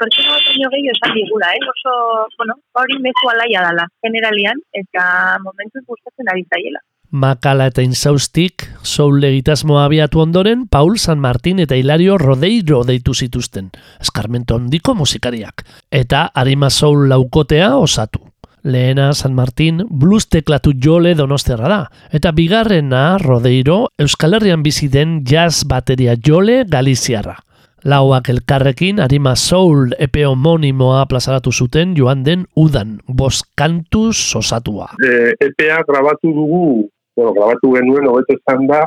pertsona 0.00 0.32
bat 0.32 0.46
baino 0.48 0.70
gehiago 0.72 0.96
esan 0.96 1.16
digula, 1.16 1.50
eh? 1.52 1.64
oso, 1.72 1.96
bueno, 2.40 2.56
hori 2.80 2.96
mezu 3.04 3.28
alaia 3.34 3.66
dala, 3.68 3.84
generalian, 4.06 4.62
eta 4.72 5.02
momentu 5.44 5.84
gustatzen 5.86 6.32
ari 6.32 6.46
zaiela. 6.48 6.80
Makala 7.10 7.66
eta 7.66 7.82
inzaustik, 7.82 8.64
soul 8.86 9.24
egitasmoa 9.26 9.84
abiatu 9.88 10.22
ondoren, 10.22 10.66
Paul 10.70 10.96
San 10.98 11.18
Martin 11.20 11.58
eta 11.58 11.76
Hilario 11.76 12.16
Rodeiro 12.22 12.84
deitu 12.86 13.14
zituzten, 13.14 13.72
eskarmento 14.00 14.56
handiko 14.56 14.94
musikariak, 14.94 15.66
eta 15.90 16.28
Arima 16.32 16.70
Soul 16.70 17.08
laukotea 17.10 17.74
osatu. 17.76 18.24
Lehena 18.62 19.14
San 19.14 19.34
Martin 19.34 19.80
blues 19.88 20.28
teklatu 20.28 20.74
jole 20.76 21.14
donosterra 21.16 21.68
da, 21.68 21.82
eta 22.12 22.30
bigarrena 22.36 23.18
Rodeiro 23.18 23.88
Euskal 23.98 24.36
Herrian 24.36 24.62
bizi 24.62 24.88
den 24.88 25.22
jazz 25.24 25.64
bateria 25.64 26.14
jole 26.14 26.64
galiziarra. 26.68 27.38
Lauak 27.84 28.28
elkarrekin 28.28 29.00
Arima 29.00 29.32
Soul 29.36 29.94
epe 29.98 30.26
homonimoa 30.28 31.06
plazaratu 31.08 31.52
zuten 31.52 31.94
joan 31.96 32.24
den 32.26 32.42
udan, 32.56 32.98
bost 33.08 33.46
kantuz 33.56 34.36
osatua. 34.36 34.90
E, 35.00 35.32
EPA 35.46 35.78
grabatu 35.88 36.32
dugu, 36.36 36.90
bueno, 37.16 37.32
grabatu 37.38 37.72
genuen 37.72 38.08
hobeto 38.10 38.36
esan 38.36 38.66
da, 38.68 38.82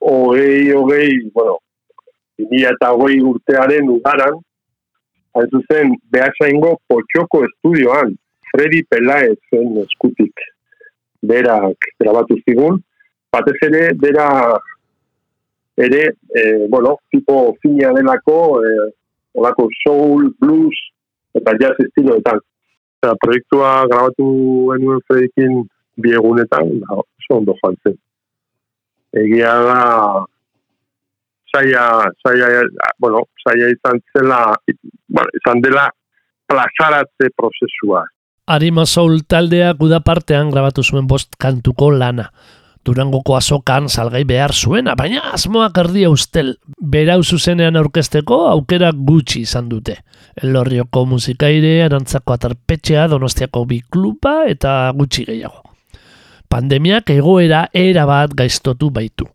hogei, 0.00 0.70
hogei, 0.70 1.08
bueno, 1.34 1.58
2000 2.38 2.70
eta 2.70 2.92
hogei 2.94 3.18
urtearen 3.32 3.90
udaran, 3.96 4.38
hain 5.34 5.50
zuzen, 5.50 5.96
behasaingo 6.14 6.76
potxoko 6.86 7.42
estudioan, 7.48 8.14
Freddy 8.52 8.84
Pelaez 8.86 9.34
zen 9.50 9.74
eskutik, 9.82 10.46
berak 11.26 11.90
grabatu 11.98 12.38
zigun, 12.44 12.78
batez 13.34 13.58
ere, 13.66 13.88
bera 13.98 14.28
ere, 15.76 16.16
e, 16.34 16.66
bueno, 16.68 16.98
tipo 17.10 17.54
fina 17.62 17.92
delako, 17.92 18.62
e, 18.64 18.90
olako 19.36 19.68
soul, 19.84 20.30
blues, 20.40 20.76
eta 21.36 21.56
jazz 21.60 21.76
estiloetan. 21.84 22.40
Eta 22.96 23.12
proiektua 23.20 23.72
grabatu 23.90 24.28
genuen 24.72 25.02
Fredikin 25.08 25.60
biegunetan, 26.00 26.80
da, 26.80 26.96
oso 27.02 27.38
ondo 27.40 27.54
joan 27.60 27.76
zen. 27.84 27.98
Egia 29.16 29.52
da, 29.68 29.80
saia, 31.52 31.84
saia, 32.24 32.64
bueno, 32.98 33.24
saia 33.44 33.70
izan 33.72 34.00
zela, 34.12 34.40
bueno, 35.08 35.30
izan 35.40 35.62
dela 35.64 35.88
plazaratze 36.46 37.32
prozesua. 37.36 38.04
Arima 38.46 38.84
Soul 38.86 39.24
taldeak 39.26 39.80
udapartean 39.82 40.52
grabatu 40.54 40.84
zuen 40.84 41.08
bost 41.10 41.34
kantuko 41.42 41.90
lana. 41.90 42.30
Durangoko 42.86 43.34
azokan 43.34 43.88
salgai 43.90 44.22
behar 44.22 44.52
zuena, 44.54 44.94
baina 44.94 45.32
asmoak 45.34 45.78
erdia 45.82 46.10
ustel, 46.12 46.52
berau 46.78 47.18
zuzenean 47.24 47.74
aurkezteko 47.80 48.44
aukera 48.52 48.92
gutxi 48.94 49.42
izan 49.42 49.66
dute. 49.72 49.96
Elorrioko 50.38 51.02
musikaire, 51.10 51.80
arantzako 51.82 52.36
atarpetxea, 52.36 53.08
donostiako 53.10 53.64
bi 53.66 53.80
kluba 53.90 54.36
eta 54.46 54.76
gutxi 54.94 55.26
gehiago. 55.26 55.64
Pandemiak 56.46 57.10
egoera 57.10 57.66
era 57.74 58.06
bat 58.06 58.38
gaiztotu 58.38 58.92
baitu. 58.94 59.26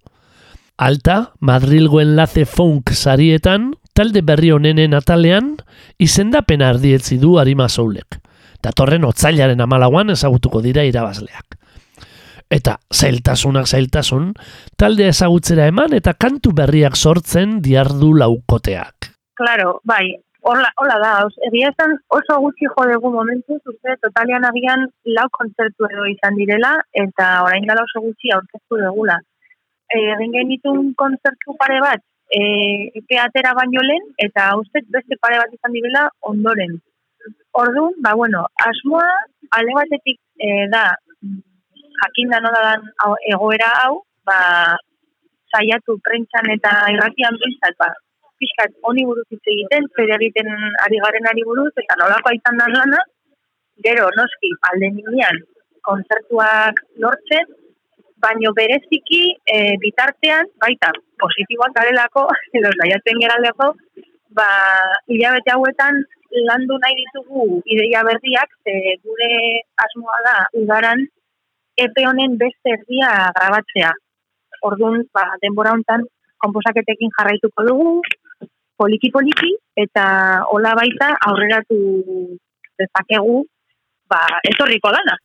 Alta, 0.78 1.34
Madrilgo 1.42 2.00
enlace 2.00 2.46
funk 2.48 2.96
sarietan, 2.96 3.74
talde 3.94 4.24
berri 4.24 4.56
honenen 4.56 4.96
atalean, 4.96 5.58
izendapen 6.00 6.64
ardietzi 6.64 7.20
du 7.20 7.36
harima 7.38 7.68
zoulek. 7.68 8.22
Datorren 8.64 9.04
otzailaren 9.04 9.60
amalaguan 9.60 10.16
ezagutuko 10.16 10.62
dira 10.64 10.88
irabazleak 10.88 11.58
eta 12.52 12.78
zailtasunak 12.94 13.68
zailtasun, 13.68 14.34
talde 14.78 15.08
ezagutzera 15.12 15.70
eman 15.72 15.96
eta 15.98 16.14
kantu 16.14 16.52
berriak 16.58 16.98
sortzen 16.98 17.62
diardu 17.64 18.12
laukoteak. 18.20 19.12
Claro, 19.40 19.80
bai, 19.88 20.04
hola, 20.42 20.70
hola 20.84 20.98
da, 21.02 21.12
egia 21.48 21.72
esan 21.72 21.96
oso 22.18 22.38
gutxi 22.44 22.68
jo 22.68 22.86
dugu 22.92 23.12
momentu, 23.16 23.58
uste, 23.74 23.96
totalian 24.04 24.46
agian 24.46 24.88
lau 25.18 25.28
kontzertu 25.38 25.88
edo 25.90 26.06
izan 26.12 26.38
direla, 26.38 26.76
eta 27.06 27.32
orain 27.48 27.68
dela 27.70 27.86
oso 27.88 28.04
gutxi 28.06 28.34
aurkeztu 28.36 28.82
dugula. 28.84 29.18
E, 29.92 29.98
egin 30.16 30.36
genitun 30.38 30.94
kontzertu 31.00 31.56
pare 31.60 31.80
bat, 31.84 32.04
e, 32.32 32.42
teatera 33.10 33.56
baino 33.58 33.84
lehen, 33.88 34.08
eta 34.28 34.52
uste 34.60 34.84
beste 34.96 35.18
pare 35.22 35.40
bat 35.42 35.54
izan 35.58 35.78
direla 35.78 36.08
ondoren. 36.34 36.80
Orduan, 37.62 37.96
ba, 38.04 38.14
bueno, 38.16 38.46
asmoa, 38.68 39.08
ale 39.58 39.74
batetik 39.78 40.20
e, 40.40 40.68
da, 40.72 40.90
jakinda 42.00 42.40
nola 42.44 42.62
dan 42.68 42.82
egoera 43.34 43.72
hau, 43.82 44.02
ba, 44.28 44.40
saiatu 45.52 45.98
prentsan 46.06 46.52
eta 46.56 46.72
irratian 46.94 47.38
bintzat, 47.44 47.78
ba, 47.82 47.90
pixkat 48.42 48.78
honi 48.88 49.06
buruz 49.06 49.26
hitz 49.30 49.44
egiten, 49.54 49.88
zer 49.96 50.14
egiten 50.18 50.52
ari 50.86 51.02
garen 51.06 51.30
ari 51.32 51.44
buruz, 51.48 51.72
eta 51.84 51.98
nolako 52.02 52.32
aitan 52.32 52.62
dan 52.62 52.78
lana, 52.78 53.02
gero, 53.86 54.08
noski, 54.18 54.54
alde 54.72 54.92
ninean, 54.98 55.42
kontzertuak 55.88 56.82
lortzen, 57.04 57.52
baino 58.22 58.54
bereziki 58.58 59.22
e, 59.50 59.58
bitartean, 59.82 60.50
baita, 60.64 60.92
positiboak 61.22 61.76
garelako, 61.78 62.28
edo 62.58 62.74
saiatzen 62.80 63.22
geraleko, 63.24 63.72
ba, 64.38 64.50
hilabete 65.12 65.54
hauetan 65.56 66.04
landu 66.48 66.78
nahi 66.84 66.96
ditugu 67.00 67.62
ideia 67.66 68.04
berdiak, 68.08 68.54
ze 68.64 68.76
gure 69.04 69.32
asmoa 69.86 70.20
da 70.28 70.36
udaran 70.62 71.04
epe 71.78 72.06
honen 72.08 72.38
beste 72.38 72.76
erdia 72.78 73.12
grabatzea. 73.38 73.92
Orduan, 74.68 75.04
ba, 75.14 75.26
denbora 75.42 75.74
hontan 75.76 76.04
konposaketekin 76.44 77.12
jarraituko 77.18 77.66
dugu, 77.68 77.92
poliki-poliki, 78.82 79.52
eta 79.78 80.06
hola 80.54 80.74
baita 80.78 81.12
aurreratu 81.30 81.78
dezakegu, 82.82 83.42
ba, 84.10 84.22
etorriko 84.52 84.94
dana. 84.94 85.18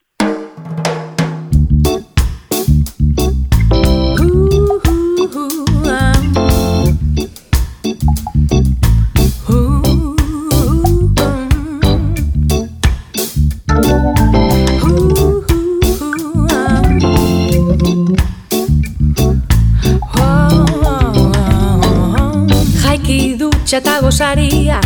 Eta 23.74 24.00
gozaria 24.00 24.78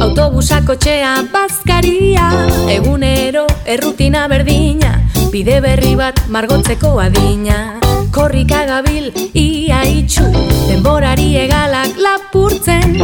Autobusako 0.00 0.76
txea 0.80 1.12
bazkaria. 1.32 2.30
Egunero 2.72 3.46
errutina 3.66 4.26
berdina 4.28 4.92
Bide 5.32 5.60
berri 5.64 5.94
bat 5.96 6.18
margotzeko 6.28 6.98
adina. 7.00 7.78
Korrika 8.12 8.64
gabil 8.68 9.10
ia 9.34 9.82
itxu 9.88 10.28
Denborari 10.68 11.36
egalak 11.44 11.96
lapurtzen. 11.96 12.98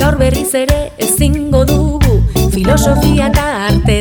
Gaur 0.00 0.18
berriz 0.20 0.52
ere 0.54 0.92
ezingo 0.98 1.64
dugu 1.68 2.20
Filosofia 2.52 3.28
eta 3.32 3.48
arte 3.68 4.00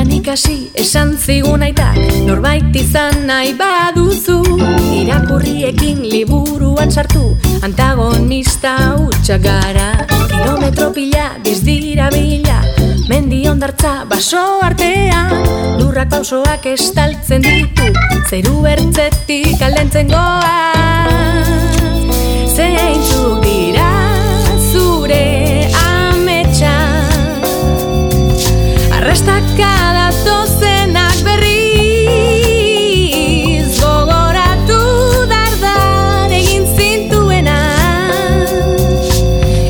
zingoratu 0.00 0.16
ikasi 0.16 0.70
esan 0.74 1.16
zigun 1.16 1.62
aitak 1.62 1.96
Norbait 2.26 2.74
izan 2.76 3.26
nahi 3.26 3.54
baduzu. 3.54 4.40
Irakurriekin 4.96 6.02
liburuan 6.02 6.90
sartu 6.90 7.36
Antagonista 7.62 8.96
utxak 8.96 9.42
gara. 9.42 10.06
Kilometro 10.28 10.92
pila 10.92 11.36
bizdira 11.44 12.08
bila 12.10 12.62
Mendi 13.08 13.48
ondartza 13.48 14.04
baso 14.08 14.60
artean 14.62 15.30
Lurrak 15.80 16.10
pausoak 16.10 16.66
estaltzen 16.66 17.42
ditu 17.42 17.92
Zeru 18.28 18.62
bertzetik 18.62 19.60
aldentzen 19.62 20.08
goa 20.08 20.56
Zeintzuk 22.54 23.42
dira 23.44 23.79
Hasta 29.10 29.42
cada 29.56 30.12
berriz 31.24 31.66
zogoratu 33.76 34.80
dar 35.28 35.52
dar 35.60 36.30
e 36.30 36.40
gintzuena 36.48 37.58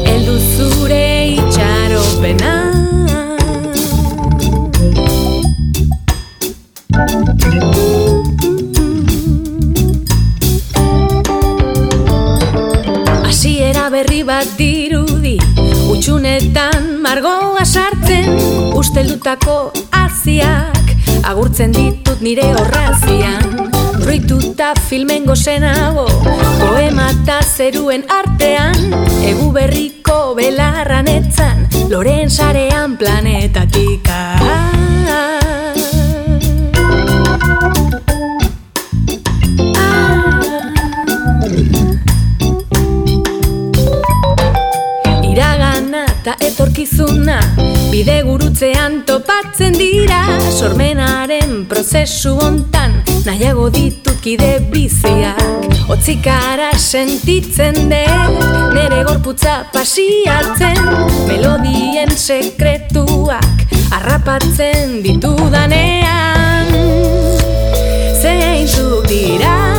el 0.04 0.24
zuzure 0.54 1.06
icharo 1.40 2.02
berri 13.90 14.22
bat 14.22 14.46
dirudi 14.58 15.49
Utsunetan 16.00 17.02
margoa 17.04 17.60
sartzen 17.60 18.30
Usteldutako 18.72 19.56
aziak 19.92 20.94
Agurtzen 21.28 21.74
ditut 21.76 22.22
nire 22.24 22.46
horrazian 22.56 23.68
Ruituta 24.06 24.70
filmen 24.88 25.28
gozenago 25.28 26.06
Poema 26.62 27.10
eta 27.12 27.42
zeruen 27.44 28.06
artean. 28.08 28.80
Egu 29.28 29.50
berriko 29.52 30.32
belarran 30.40 31.12
etzan 31.12 31.68
Loren 31.92 32.32
sarean 32.32 32.96
planetatik 32.96 34.08
etorkizuna 46.80 47.40
Bide 47.90 48.22
gurutzean 48.22 49.02
topatzen 49.06 49.74
dira. 49.74 50.20
Sormenaren 50.50 51.66
prozesu 51.68 52.36
hontan 52.40 53.02
Nahiago 53.26 53.68
ditut 53.70 54.20
kide 54.22 54.60
biziak. 54.72 55.40
Otzikara 55.90 56.72
sentitzen 56.78 57.74
dut 57.90 58.74
Nere 58.74 59.02
gorputza 59.04 59.64
pasiatzen 59.72 60.80
Melodien 61.28 62.14
sekretuak 62.16 63.66
Arrapatzen 63.92 65.02
ditudanean. 65.02 66.70
Zeintzuk 68.20 69.08
dira 69.08 69.69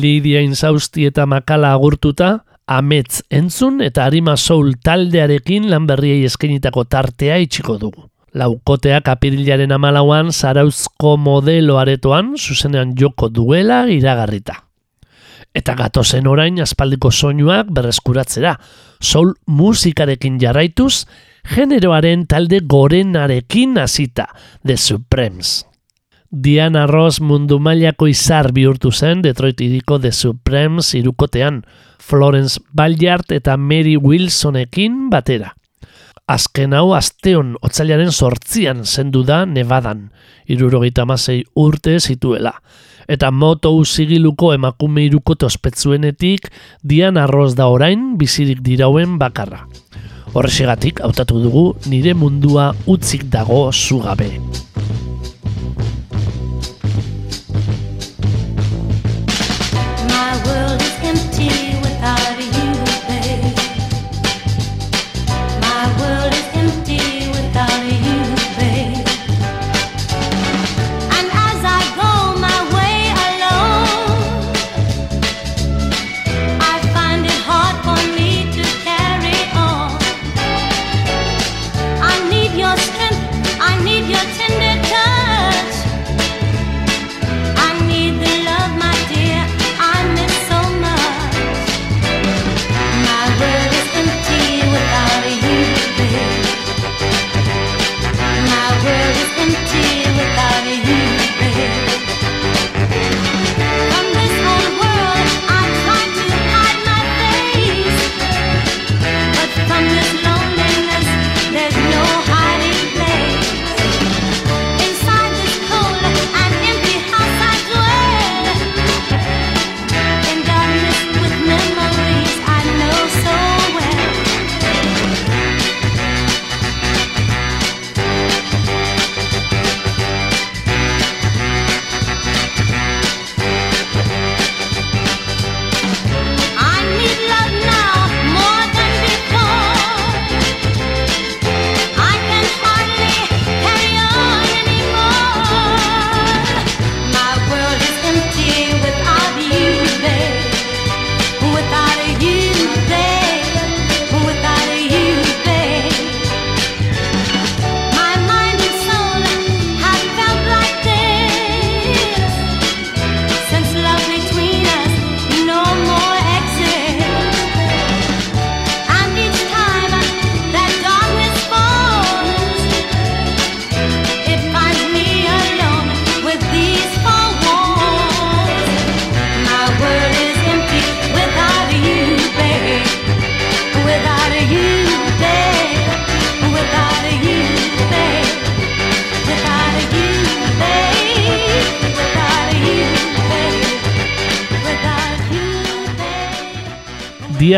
Lidia 0.00 0.40
Inzausti 0.40 1.04
eta 1.06 1.26
Makala 1.28 1.74
agurtuta, 1.76 2.44
Amets 2.70 3.24
entzun 3.34 3.80
eta 3.82 4.04
Arima 4.06 4.36
Soul 4.38 4.76
taldearekin 4.84 5.68
lan 5.72 5.88
berriei 5.88 6.24
eskainitako 6.28 6.84
tartea 6.86 7.40
itxiko 7.42 7.76
dugu. 7.82 8.06
Laukoteak 8.34 9.08
apirilaren 9.10 9.72
amalauan 9.74 10.30
zarauzko 10.30 11.16
modelo 11.18 11.80
aretoan 11.82 12.36
zuzenean 12.38 12.94
joko 12.98 13.28
duela 13.28 13.82
iragarrita. 13.90 14.54
Eta 15.54 15.74
gatozen 15.74 16.28
orain 16.30 16.60
aspaldiko 16.62 17.10
soinuak 17.10 17.72
berreskuratzera, 17.74 18.54
soul 19.02 19.34
musikarekin 19.46 20.38
jarraituz, 20.38 21.08
generoaren 21.56 22.28
talde 22.30 22.60
gorenarekin 22.62 23.82
hasita, 23.82 24.28
The 24.62 24.76
Supremes. 24.76 25.69
Diana 26.30 26.86
Ross 26.86 27.18
mundu 27.18 27.56
mailako 27.58 28.06
izar 28.06 28.52
bihurtu 28.54 28.92
zen 28.94 29.18
Detroit 29.24 29.58
iriko 29.64 29.96
The 29.98 30.12
Supremes 30.14 30.92
irukotean, 30.94 31.64
Florence 31.98 32.60
Ballard 32.72 33.32
eta 33.34 33.56
Mary 33.56 33.96
Wilsonekin 33.98 35.08
batera. 35.10 35.56
Azken 36.30 36.76
hau 36.78 36.92
asteon 36.94 37.56
otzailaren 37.66 38.12
sortzian 38.14 38.84
zendu 38.86 39.24
da 39.26 39.42
Nevadan, 39.42 40.12
irurogeita 40.46 41.02
amasei 41.02 41.42
urte 41.58 41.98
zituela. 41.98 42.54
Eta 43.10 43.32
moto 43.34 43.74
usigiluko 43.74 44.52
emakume 44.54 45.08
irukote 45.08 45.50
ospetzuenetik 45.50 46.46
Diana 46.84 47.26
Ross 47.26 47.58
da 47.58 47.66
orain 47.66 48.14
bizirik 48.22 48.62
dirauen 48.62 49.18
bakarra. 49.18 49.64
Horrexegatik 50.30 51.02
hautatu 51.02 51.42
dugu 51.42 51.72
nire 51.90 52.14
mundua 52.14 52.70
utzik 52.86 53.26
dago 53.26 53.72
zugabe. 53.72 54.36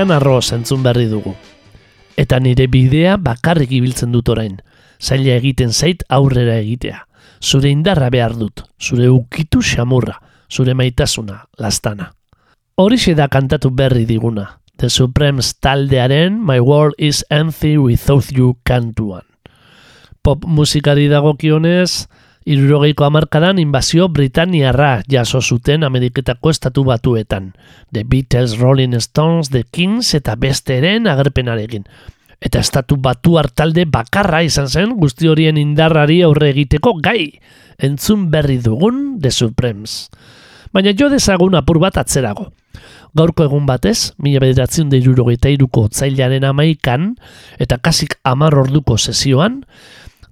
Diana 0.02 0.18
Ross 0.18 0.50
entzun 0.50 0.82
berri 0.82 1.04
dugu. 1.06 1.30
Eta 2.18 2.40
nire 2.42 2.64
bidea 2.66 3.12
bakarrik 3.22 3.70
ibiltzen 3.70 4.10
dut 4.10 4.32
orain. 4.34 4.56
Zaila 4.98 5.36
egiten 5.38 5.70
zait 5.70 6.02
aurrera 6.10 6.56
egitea. 6.58 7.04
Zure 7.38 7.70
indarra 7.70 8.08
behar 8.10 8.34
dut, 8.34 8.64
zure 8.82 9.06
ukitu 9.14 9.60
xamurra, 9.62 10.16
zure 10.50 10.74
maitasuna, 10.74 11.44
lastana. 11.54 12.08
Horixe 12.74 13.14
da 13.14 13.28
kantatu 13.30 13.70
berri 13.70 14.02
diguna. 14.04 14.58
The 14.76 14.90
Supremes 14.90 15.54
taldearen 15.62 16.42
My 16.42 16.58
World 16.58 16.98
is 16.98 17.22
Empty 17.30 17.76
Without 17.78 18.32
You 18.34 18.56
kantuan. 18.64 19.22
Pop 20.22 20.42
musikari 20.44 21.06
dagokionez, 21.06 22.08
irurogeiko 22.44 23.04
amarkadan 23.04 23.58
invazio 23.58 24.08
Britaniarra 24.08 25.02
jaso 25.10 25.40
zuten 25.40 25.84
Ameriketako 25.84 26.50
estatu 26.50 26.84
batuetan. 26.84 27.52
The 27.92 28.04
Beatles, 28.04 28.58
Rolling 28.58 28.94
Stones, 29.00 29.50
The 29.50 29.64
Kings 29.64 30.14
eta 30.14 30.36
besteren 30.36 31.06
agerpenarekin. 31.06 31.86
Eta 32.42 32.58
estatu 32.58 32.96
batu 32.98 33.38
talde 33.54 33.84
bakarra 33.86 34.42
izan 34.42 34.68
zen 34.68 34.96
guzti 34.98 35.28
horien 35.28 35.56
indarrari 35.56 36.22
aurre 36.22 36.50
egiteko 36.50 36.94
gai. 37.00 37.38
Entzun 37.78 38.30
berri 38.30 38.58
dugun 38.58 39.20
The 39.20 39.30
Supremes. 39.30 40.10
Baina 40.72 40.92
jo 40.98 41.08
dezagun 41.08 41.54
apur 41.54 41.78
bat 41.78 41.98
atzerago. 41.98 42.50
Gaurko 43.12 43.44
egun 43.44 43.66
batez, 43.68 44.14
mila 44.24 44.40
bederatzen 44.40 44.88
da 44.88 44.96
irurogeita 44.96 45.50
iruko 45.52 45.84
otzailaren 45.90 46.46
amaikan, 46.48 47.10
eta 47.60 47.76
kasik 47.76 48.16
amar 48.24 48.56
orduko 48.56 48.96
sesioan, 48.96 49.66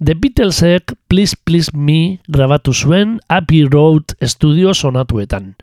The 0.03 0.15
Beatlesek 0.15 0.95
Please 1.07 1.37
Please 1.45 1.69
Me 1.77 2.17
grabatu 2.27 2.73
zuen 2.73 3.19
Abbey 3.29 3.67
Road 3.69 4.15
Studio 4.25 4.73
sonatuetan. 4.73 5.53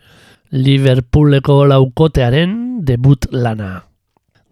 Liverpooleko 0.55 1.64
laukotearen 1.66 2.53
debut 2.86 3.26
lana. 3.34 3.82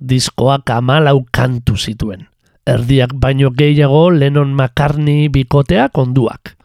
Diskoak 0.03 0.73
amalau 0.75 1.23
kantu 1.31 1.77
zituen. 1.79 2.27
Erdiak 2.67 3.15
baino 3.15 3.53
gehiago 3.55 4.11
Lennon 4.11 4.57
McCartney 4.59 5.29
bikotea 5.31 5.87
konduak. 5.95 6.57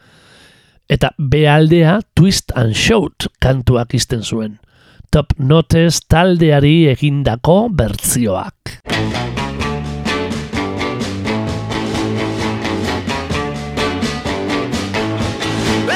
Eta 0.89 1.13
bealdea 1.21 1.99
Twist 2.17 2.57
and 2.57 2.73
Shout 2.73 3.29
kantuak 3.37 3.93
izten 3.93 4.25
zuen. 4.25 4.57
Top 5.13 5.37
Notes 5.37 6.01
taldeari 6.09 6.89
egindako 6.89 7.67
bertzioak. 7.69 8.81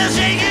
Well, 0.06 0.45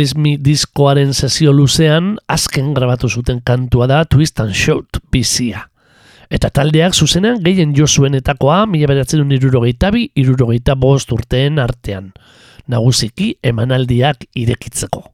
Me 0.00 0.38
diskoaren 0.40 1.10
sesio 1.12 1.52
luzean 1.52 2.14
azken 2.24 2.70
grabatu 2.72 3.08
zuten 3.08 3.42
kantua 3.44 3.84
da 3.86 3.98
Twist 4.08 4.40
and 4.40 4.54
Shout 4.56 4.96
bizia. 5.12 5.66
Eta 6.32 6.48
taldeak 6.48 6.94
zuzenean 6.96 7.42
gehien 7.44 7.74
jo 7.76 7.84
zuenetakoa 7.84 8.62
mila 8.66 8.88
beratzen 8.88 9.32
irurogeita 9.36 9.90
bi, 9.92 10.06
irurogeita 10.16 10.74
bost 10.74 11.12
urteen 11.12 11.58
artean. 11.60 12.14
Nagusiki 12.66 13.34
emanaldiak 13.44 14.24
irekitzeko. 14.40 15.04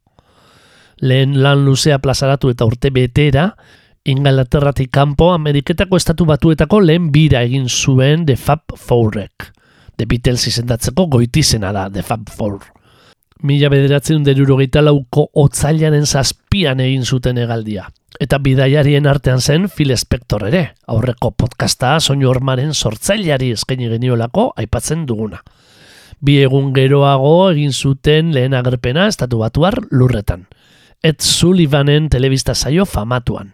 Lehen 1.03 1.35
lan 1.43 1.65
luzea 1.67 1.99
plazaratu 1.99 2.55
eta 2.55 2.71
urte 2.71 2.95
betera, 2.95 3.51
Ingalaterratik 4.07 4.93
kanpo 4.95 5.33
Ameriketako 5.35 5.99
estatu 5.99 6.29
batuetako 6.31 6.79
lehen 6.79 7.11
bira 7.11 7.43
egin 7.43 7.67
zuen 7.67 8.23
The 8.29 8.37
Fab 8.37 8.79
Fourrek. 8.79 9.51
The 9.99 10.07
Beatles 10.07 10.47
izendatzeko 10.47 11.09
goitizena 11.11 11.73
da 11.75 11.89
The 11.91 12.07
Fab 12.07 12.31
Four. 12.31 12.61
Mila 13.45 13.69
bederatzen 13.69 14.23
derurogeita 14.25 14.81
lauko 14.81 15.27
otzailaren 15.37 16.07
zazpian 16.07 16.81
egin 16.81 17.05
zuten 17.05 17.37
egaldia. 17.37 17.85
Eta 18.21 18.39
bidaiarien 18.41 19.05
artean 19.07 19.43
zen 19.45 19.67
Phil 19.69 19.93
Spector 19.97 20.47
ere, 20.49 20.63
aurreko 20.89 21.35
podcasta 21.37 21.99
soinu 22.01 22.31
hormaren 22.31 22.73
sortzailari 22.73 23.51
eskaini 23.53 23.91
geniolako 23.93 24.55
aipatzen 24.57 25.05
duguna. 25.07 25.43
Bi 26.25 26.39
egun 26.47 26.73
geroago 26.73 27.51
egin 27.51 27.77
zuten 27.77 28.33
lehen 28.33 28.57
agerpena 28.57 29.05
estatu 29.13 29.43
batuar 29.45 29.83
lurretan. 29.91 30.47
Ed 31.05 31.21
Sullivanen 31.21 32.09
telebista 32.09 32.55
saio 32.55 32.87
famatuan. 32.89 33.53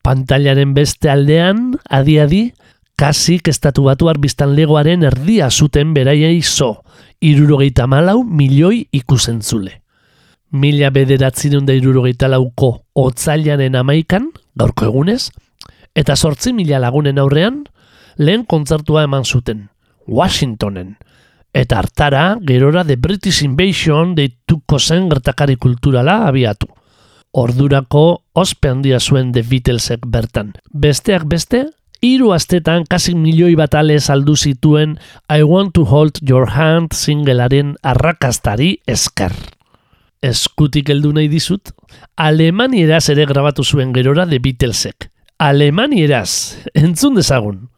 Pantailaren 0.00 0.72
beste 0.72 1.10
aldean, 1.12 1.74
adi-adi, 1.90 2.54
kasik 3.00 3.48
estatu 3.48 3.86
batuar 3.86 4.18
biztanlegoaren 4.20 5.06
erdia 5.08 5.46
zuten 5.50 5.94
beraiei 5.96 6.42
zo, 6.42 6.82
irurogeita 7.24 7.86
malau 7.88 8.20
milioi 8.24 8.82
ikusentzule. 8.92 9.78
Mila 10.52 10.90
bederatzen 10.92 11.64
da 11.64 11.72
irurogeita 11.72 12.28
lauko 12.28 12.84
otzailaren 12.94 13.78
amaikan, 13.80 14.28
gaurko 14.52 14.90
egunez, 14.90 15.30
eta 15.96 16.16
sortzi 16.16 16.52
mila 16.52 16.80
lagunen 16.82 17.18
aurrean, 17.22 17.62
lehen 18.18 18.44
kontzertua 18.44 19.06
eman 19.08 19.24
zuten, 19.24 19.68
Washingtonen, 20.06 20.96
Eta 21.52 21.80
hartara, 21.80 22.38
gerora 22.46 22.84
The 22.84 22.94
British 22.94 23.42
Invasion 23.42 24.12
deituko 24.14 24.78
zen 24.78 25.08
gertakari 25.10 25.56
kulturala 25.56 26.28
abiatu. 26.28 26.68
Ordurako 27.32 28.22
ospe 28.38 28.70
handia 28.70 29.00
zuen 29.00 29.32
The 29.32 29.42
Beatlesek 29.42 30.06
bertan. 30.06 30.52
Besteak 30.70 31.24
beste, 31.26 31.64
hiru 32.02 32.32
astetan 32.32 32.84
kasi 32.88 33.14
milioi 33.14 33.54
bat 33.60 33.74
ale 33.76 33.98
saldu 34.00 34.36
zituen 34.36 34.96
I 35.28 35.42
Want 35.44 35.74
to 35.76 35.84
Hold 35.84 36.20
Your 36.26 36.50
Hand 36.56 36.96
singlearen 36.96 37.76
arrakastari 37.82 38.80
esker. 38.88 39.32
Eskutik 40.20 40.90
heldu 40.92 41.14
nahi 41.16 41.30
dizut, 41.32 41.72
Alemanieraz 42.20 43.08
ere 43.12 43.24
grabatu 43.28 43.64
zuen 43.64 43.94
gerora 43.96 44.26
The 44.28 44.40
Beatlesek. 44.40 45.08
Alemanieraz, 45.40 46.56
entzun 46.74 47.16
dezagun. 47.16 47.68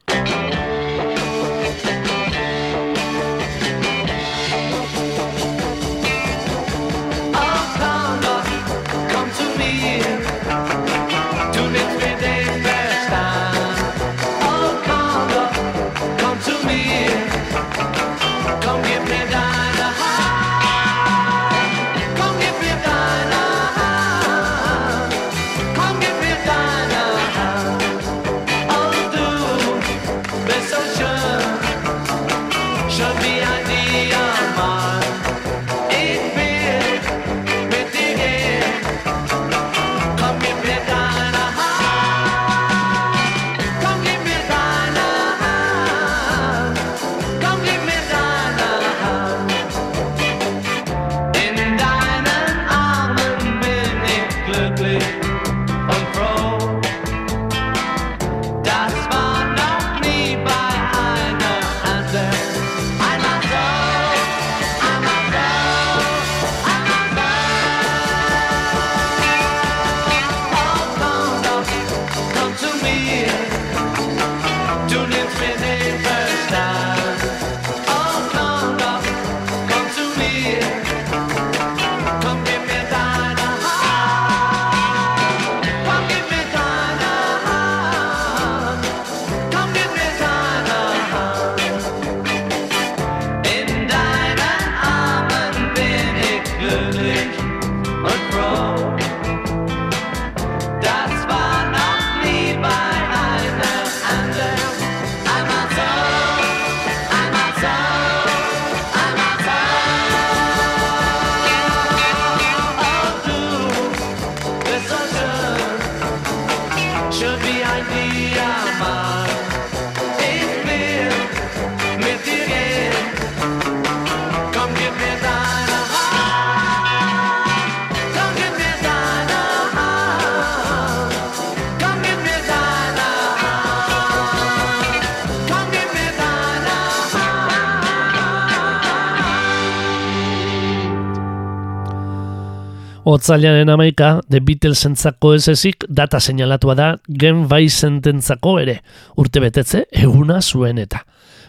Otzailaren 143.12 143.68
amaika, 143.68 144.22
The 144.30 144.38
Beatlesentzako 144.40 145.34
ez 145.36 145.48
ezik, 145.52 145.84
data 145.84 146.16
seinalatua 146.16 146.72
da 146.78 146.86
Gen 147.20 147.42
Vicententzako 147.50 148.54
ere, 148.62 148.78
urte 149.20 149.42
betetze, 149.42 149.82
eguna 149.92 150.38
zuen 150.40 150.80
eta. 150.80 151.02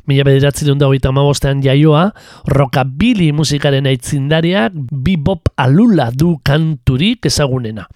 Mila 0.09 0.25
bederatzi 0.27 0.67
dut 0.67 0.83
hogeita 0.83 1.13
hamabostean 1.13 1.61
jaioa, 1.63 2.09
rockabilly 2.51 3.29
musikaren 3.31 3.87
aitzindariak 3.87 4.75
bebop 4.75 5.53
alula 5.55 6.09
du 6.11 6.33
kanturik 6.43 7.31
ezagunena. 7.31 7.87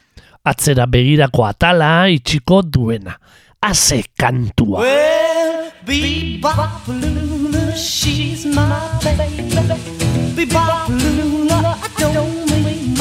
Atzera 0.47 0.87
begirako 0.87 1.49
atala 1.49 1.91
itxiko 2.07 2.61
duena. 2.63 3.19
Aze 3.67 4.05
kantua. 4.15 4.79
Well, 4.87 5.71
bebop 5.83 6.87
Lula, 6.87 7.75
she's 7.75 8.45
my 8.45 8.79
baby. 9.03 9.51
Bebop 10.39 10.87
Lula, 10.87 11.75
I 11.83 11.89
don't 11.99 12.46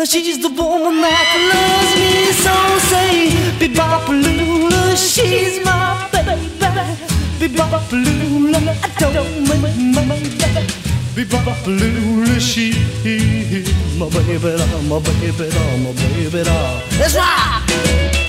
Uh, 0.00 0.04
She's 0.04 0.38
the 0.38 0.48
woman 0.48 1.00
that 1.00 1.30
loves 1.50 1.92
me 1.98 2.30
so. 2.44 2.54
Say, 2.88 3.34
Bebopalula, 3.58 4.94
she's 4.96 5.58
my 5.64 6.08
baby. 6.12 6.36
Bebopalula, 7.40 8.60
I 8.80 8.88
don't 9.00 9.42
mean 9.48 9.92
my 9.94 10.02
baby. 10.06 10.62
Bebopalula, 11.16 12.38
she's 12.38 12.76
my 13.98 14.08
baby, 14.08 14.54
my 14.88 14.98
baby, 15.00 15.48
my 15.82 15.92
baby. 15.92 16.42
That's 16.98 17.16
right. 17.16 18.27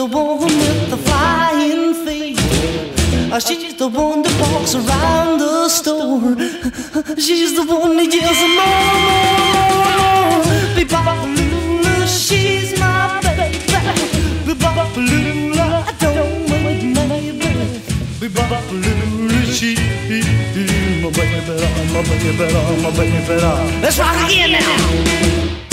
The 0.00 0.06
one 0.06 0.38
with 0.40 0.90
the 0.90 0.96
flying 0.96 1.92
feet. 2.06 2.38
Uh, 3.30 3.38
She's 3.38 3.74
the 3.74 3.86
one 3.88 4.22
that 4.22 4.34
walks 4.40 4.74
around 4.74 5.40
the 5.40 5.68
store. 5.68 6.36
She's 7.26 7.52
the 7.54 7.64
one 7.66 7.96
that 7.98 8.08
yells 8.16 8.40
more, 8.56 8.86
more, 8.96 9.40
more. 10.00 10.40
Bebopalula, 10.76 11.94
she's 12.08 12.70
my 12.80 13.20
baby. 13.20 13.58
Bebopalula, 14.46 15.66
I 15.84 15.92
don't 16.00 16.48
mean 16.48 16.94
maybe. 16.94 17.50
Bebopalula, 18.20 19.40
she's 19.56 19.80
my 21.02 21.10
baby, 21.18 21.52
my 21.92 22.00
baby, 22.08 22.30
my 22.84 22.90
baby. 22.96 23.34
Let's 23.82 23.98
rock 23.98 24.16
again 24.24 24.52
now. 24.52 25.69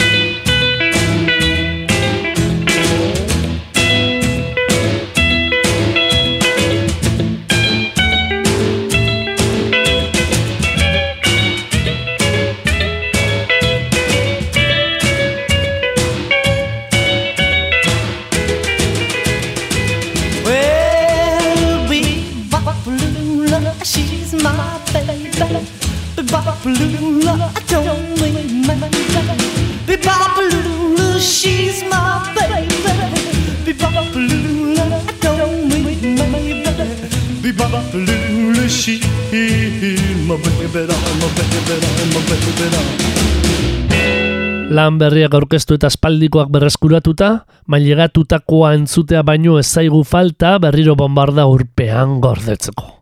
Lan 44.68 44.98
berriak 45.00 45.34
aurkeztu 45.38 45.78
eta 45.78 45.88
espaldikoak 45.88 46.50
berreskuratuta, 46.52 47.30
mailegatutakoa 47.72 48.74
entzutea 48.76 49.24
baino 49.24 49.56
ez 49.62 49.68
zaigu 49.68 50.04
falta 50.04 50.58
berriro 50.60 50.98
bombarda 51.00 51.48
urpean 51.48 52.20
gordetzeko. 52.20 52.98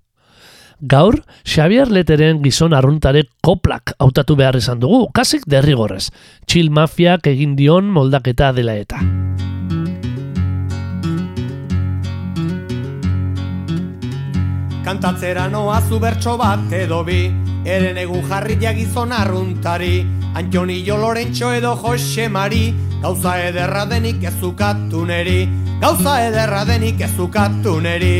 Gaur, 0.86 1.22
Xavier 1.48 1.90
Leteren 1.90 2.44
gizon 2.44 2.76
arruntare 2.76 3.26
koplak 3.42 3.96
hautatu 3.98 4.36
behar 4.36 4.60
izan 4.60 4.84
dugu, 4.84 5.08
kasik 5.16 5.48
derrigorrez, 5.50 6.10
Chill 6.46 6.70
Mafiak 6.70 7.32
egin 7.32 7.56
dion 7.56 7.90
moldaketa 7.90 8.52
dela 8.54 8.76
eta. 8.78 9.02
Kantatzera 14.86 15.48
noa 15.50 15.80
zu 15.82 15.98
bertso 16.00 16.36
bat 16.38 16.74
edo 16.78 17.00
bi. 17.04 17.24
Eren 17.66 17.98
egun 17.98 18.22
jarria 18.30 18.72
gizon 18.78 19.12
arruntari. 19.12 20.06
Antonio 20.38 20.98
Lorentxo 21.02 21.50
edo 21.58 21.72
Jose 21.76 22.28
Mari. 22.30 22.68
Gauza 23.02 23.34
ederra 23.48 23.86
denik 23.90 24.22
ezukatu 24.30 25.06
neri. 25.10 25.48
Gauza 25.82 26.20
ederra 26.28 26.62
denik 26.70 27.02
ezukatu 27.02 27.80
neri. 27.82 28.14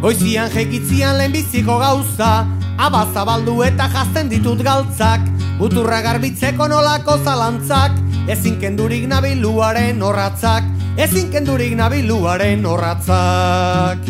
Goizian 0.00 0.46
jekitzian 0.54 1.18
lehenbiziko 1.18 1.80
gauza 1.82 2.46
Abazabaldu 2.76 3.62
eta 3.64 3.88
jazten 3.92 4.28
ditut 4.28 4.60
galtzak 4.64 5.24
Muturra 5.56 6.02
garbitzeko 6.04 6.66
nolako 6.68 7.16
zalantzak. 7.24 7.94
Ezin 8.26 8.56
kendurik 8.58 9.04
nabiluaren 9.06 10.00
horratzak 10.02 10.64
Ezin 10.98 11.28
kendurik 11.30 11.76
nabiluaren 11.78 12.64
horratzak 12.66 14.02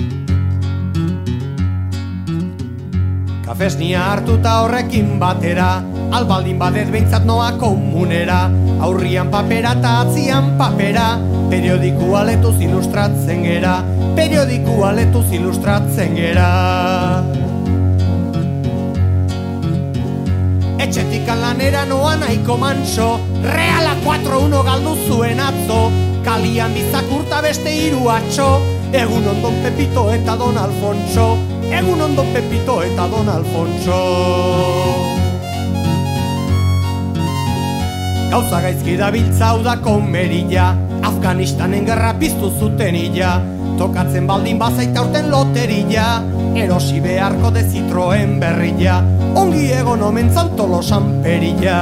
Kafesnia 3.44 4.06
hartuta 4.14 4.56
horrekin 4.64 5.18
batera 5.20 5.68
Albaldin 6.16 6.56
badet 6.58 6.88
behintzat 6.94 7.28
noa 7.28 7.52
komunera 7.60 8.46
Aurrian 8.88 9.28
papera 9.30 9.76
eta 9.76 9.96
atzian 10.06 10.54
papera 10.56 11.10
Periodiku 11.52 12.14
aletuz 12.16 12.56
ilustratzen 12.64 13.44
gera 13.44 13.82
Periodiku 14.16 14.80
aletuz 14.88 15.28
ilustratzen 15.36 16.16
gera 16.16 17.45
Etxetik 20.76 21.24
lanera 21.24 21.86
noa 21.88 22.16
nahiko 22.20 22.56
manso 22.60 23.16
Reala 23.40 23.96
4-1 24.04 24.64
galdu 24.66 24.92
zuen 25.08 25.40
atzo. 25.40 25.88
Kalian 26.26 26.74
bizakurta 26.76 27.40
beste 27.40 27.70
hiru 27.72 28.08
atxo 28.12 28.48
Egun 28.92 29.26
ondon 29.26 29.56
Pepito 29.64 30.10
eta 30.12 30.36
Don 30.36 30.56
Alfonso. 30.56 31.38
Egun 31.72 32.00
ondon 32.00 32.28
Pepito 32.34 32.82
eta 32.84 33.08
Don 33.10 33.28
Alfonso. 33.28 34.00
Gauza 38.30 38.60
gaizki 38.60 38.96
da 39.00 39.10
biltzau 39.14 39.62
da 39.64 39.78
komerilla 39.80 40.74
Afganistanen 41.08 41.88
gerra 41.88 42.12
piztu 42.20 42.52
zuten 42.60 42.94
illa. 43.00 43.38
Tokatzen 43.80 44.28
baldin 44.28 44.60
bazaita 44.60 45.08
urten 45.08 45.32
loterilla 45.32 46.06
Erosi 46.56 47.00
beharko 47.04 47.50
de 47.52 47.62
Citroen 47.68 48.38
berrilla 48.40 49.02
Ongi 49.36 49.66
egon 49.76 50.00
omen 50.00 50.30
zantolosan 50.32 51.10
perilla. 51.20 51.76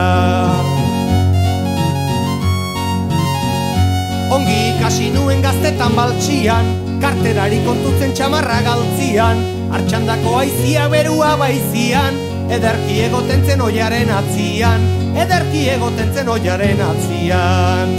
Ongi 4.35 4.57
ikasi 4.73 5.13
nuen 5.15 5.45
gaztetan 5.47 5.95
baltxian 5.95 6.73
Karterari 6.99 7.63
kontutzen 7.63 8.17
txamarra 8.19 8.59
galtzian. 8.67 9.47
Artxandako 9.79 10.41
aizia 10.43 10.89
berua 10.91 11.37
baizian 11.39 12.19
Ederki 12.51 12.99
egoten 13.07 13.47
zen 13.47 13.63
oiaren 13.63 14.11
atzian. 14.11 14.83
Ederki 15.15 15.69
egoten 15.79 16.11
zen 16.19 16.35
oiaren 16.35 16.83
atzian. 16.91 17.99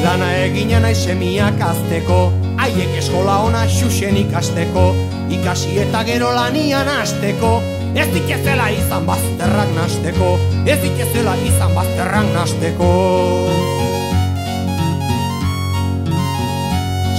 Lana 0.00 0.36
egina 0.48 0.80
nahi 0.80 0.96
semiak 0.96 1.60
azteko 1.60 2.39
Haiek 2.60 2.92
eskola 3.00 3.38
ona 3.46 3.62
xuxen 3.72 4.18
ikasteko 4.20 4.90
Ikasi 5.32 5.78
eta 5.80 6.02
gero 6.04 6.28
lanian 6.36 6.88
azteko 6.92 7.54
Ez 7.96 8.04
dikezela 8.12 8.66
izan 8.74 9.06
bazterrak 9.08 9.70
nasteko 9.72 10.34
Ez 10.68 10.76
dikezela 10.82 11.38
izan 11.40 11.72
bazterrak 11.74 12.28
nasteko. 12.34 12.90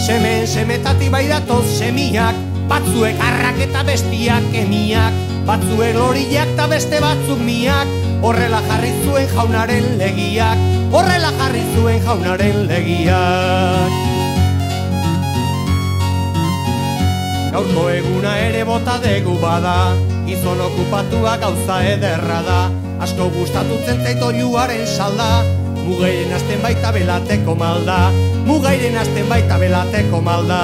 Semen 0.06 0.46
semetati 0.46 1.10
bai 1.10 1.26
datoz 1.32 1.66
semiak 1.80 2.38
Batzuek 2.70 3.26
arrak 3.32 3.66
eta 3.66 3.82
bestiak 3.90 4.46
emiak 4.62 5.18
Batzuek 5.50 5.98
loriak 5.98 6.54
eta 6.54 6.70
beste 6.70 7.02
batzuk 7.02 7.42
miak. 7.42 7.90
Horrela 8.22 8.62
jarri 8.70 8.94
zuen 9.02 9.28
jaunaren 9.34 9.90
legiak 9.98 10.70
Horrela 10.94 11.34
jarri 11.42 11.66
zuen 11.74 12.00
jaunaren 12.06 12.66
legiak 12.70 14.11
Gaurko 17.52 17.90
eguna 17.92 18.32
ere 18.40 18.62
bota 18.64 18.94
degu 19.04 19.34
bada 19.42 19.92
Gizon 20.24 20.62
okupatua 20.64 21.34
gauza 21.42 21.82
ederra 21.84 22.38
da. 22.46 22.60
Asko 23.04 23.28
gustatutzen 23.34 24.00
zait 24.06 24.22
oiuaren 24.24 24.86
salda 24.88 25.42
Mugairen 25.82 26.32
asten 26.38 26.62
baita 26.64 26.94
belateko 26.96 27.56
malda 27.60 27.98
Mugairen 28.48 28.96
asten 29.02 29.28
baita 29.28 29.58
belateko 29.60 30.22
malda. 30.24 30.62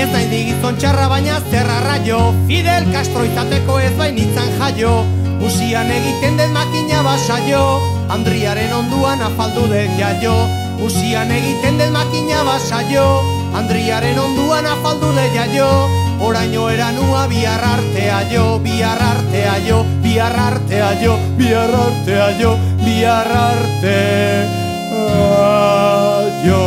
Ez 0.00 0.08
nahi 0.08 0.30
digizon 0.32 0.80
txarra 0.80 1.10
baina 1.12 1.36
zerra 1.50 1.76
raio. 1.84 2.22
Fidel 2.48 2.88
Castro 2.94 3.26
izateko 3.28 3.76
ez 3.84 3.92
bain 4.00 4.16
itzan 4.16 4.48
jaio 4.62 4.94
Musian 5.42 5.92
egiten 5.92 6.40
den 6.40 6.56
makina 6.56 7.04
basaio. 7.04 7.62
Andriaren 8.16 8.72
onduan 8.80 9.28
afaldu 9.28 9.68
den 9.68 9.92
jaio 10.00 10.38
Musian 10.80 11.30
egiten 11.30 11.76
den 11.78 11.92
makina 11.92 12.40
basaio 12.44 13.08
Andriaren 13.54 14.18
onduan 14.18 14.66
afaldu 14.66 15.12
den 15.16 15.34
jaio 15.36 15.68
Oraino 16.20 16.68
eranua 16.68 17.26
bihar 17.28 17.62
artea 17.64 18.20
jo, 18.28 18.58
bihar 18.60 19.00
artea 19.00 19.54
jo, 19.64 19.78
bihar 20.02 20.36
artea 20.36 20.90
jo, 21.00 21.14
bihar 21.38 21.72
artea 21.72 22.26
jo, 22.40 22.50
bihar 22.84 23.30
artea 23.32 24.44
jo. 26.44 26.60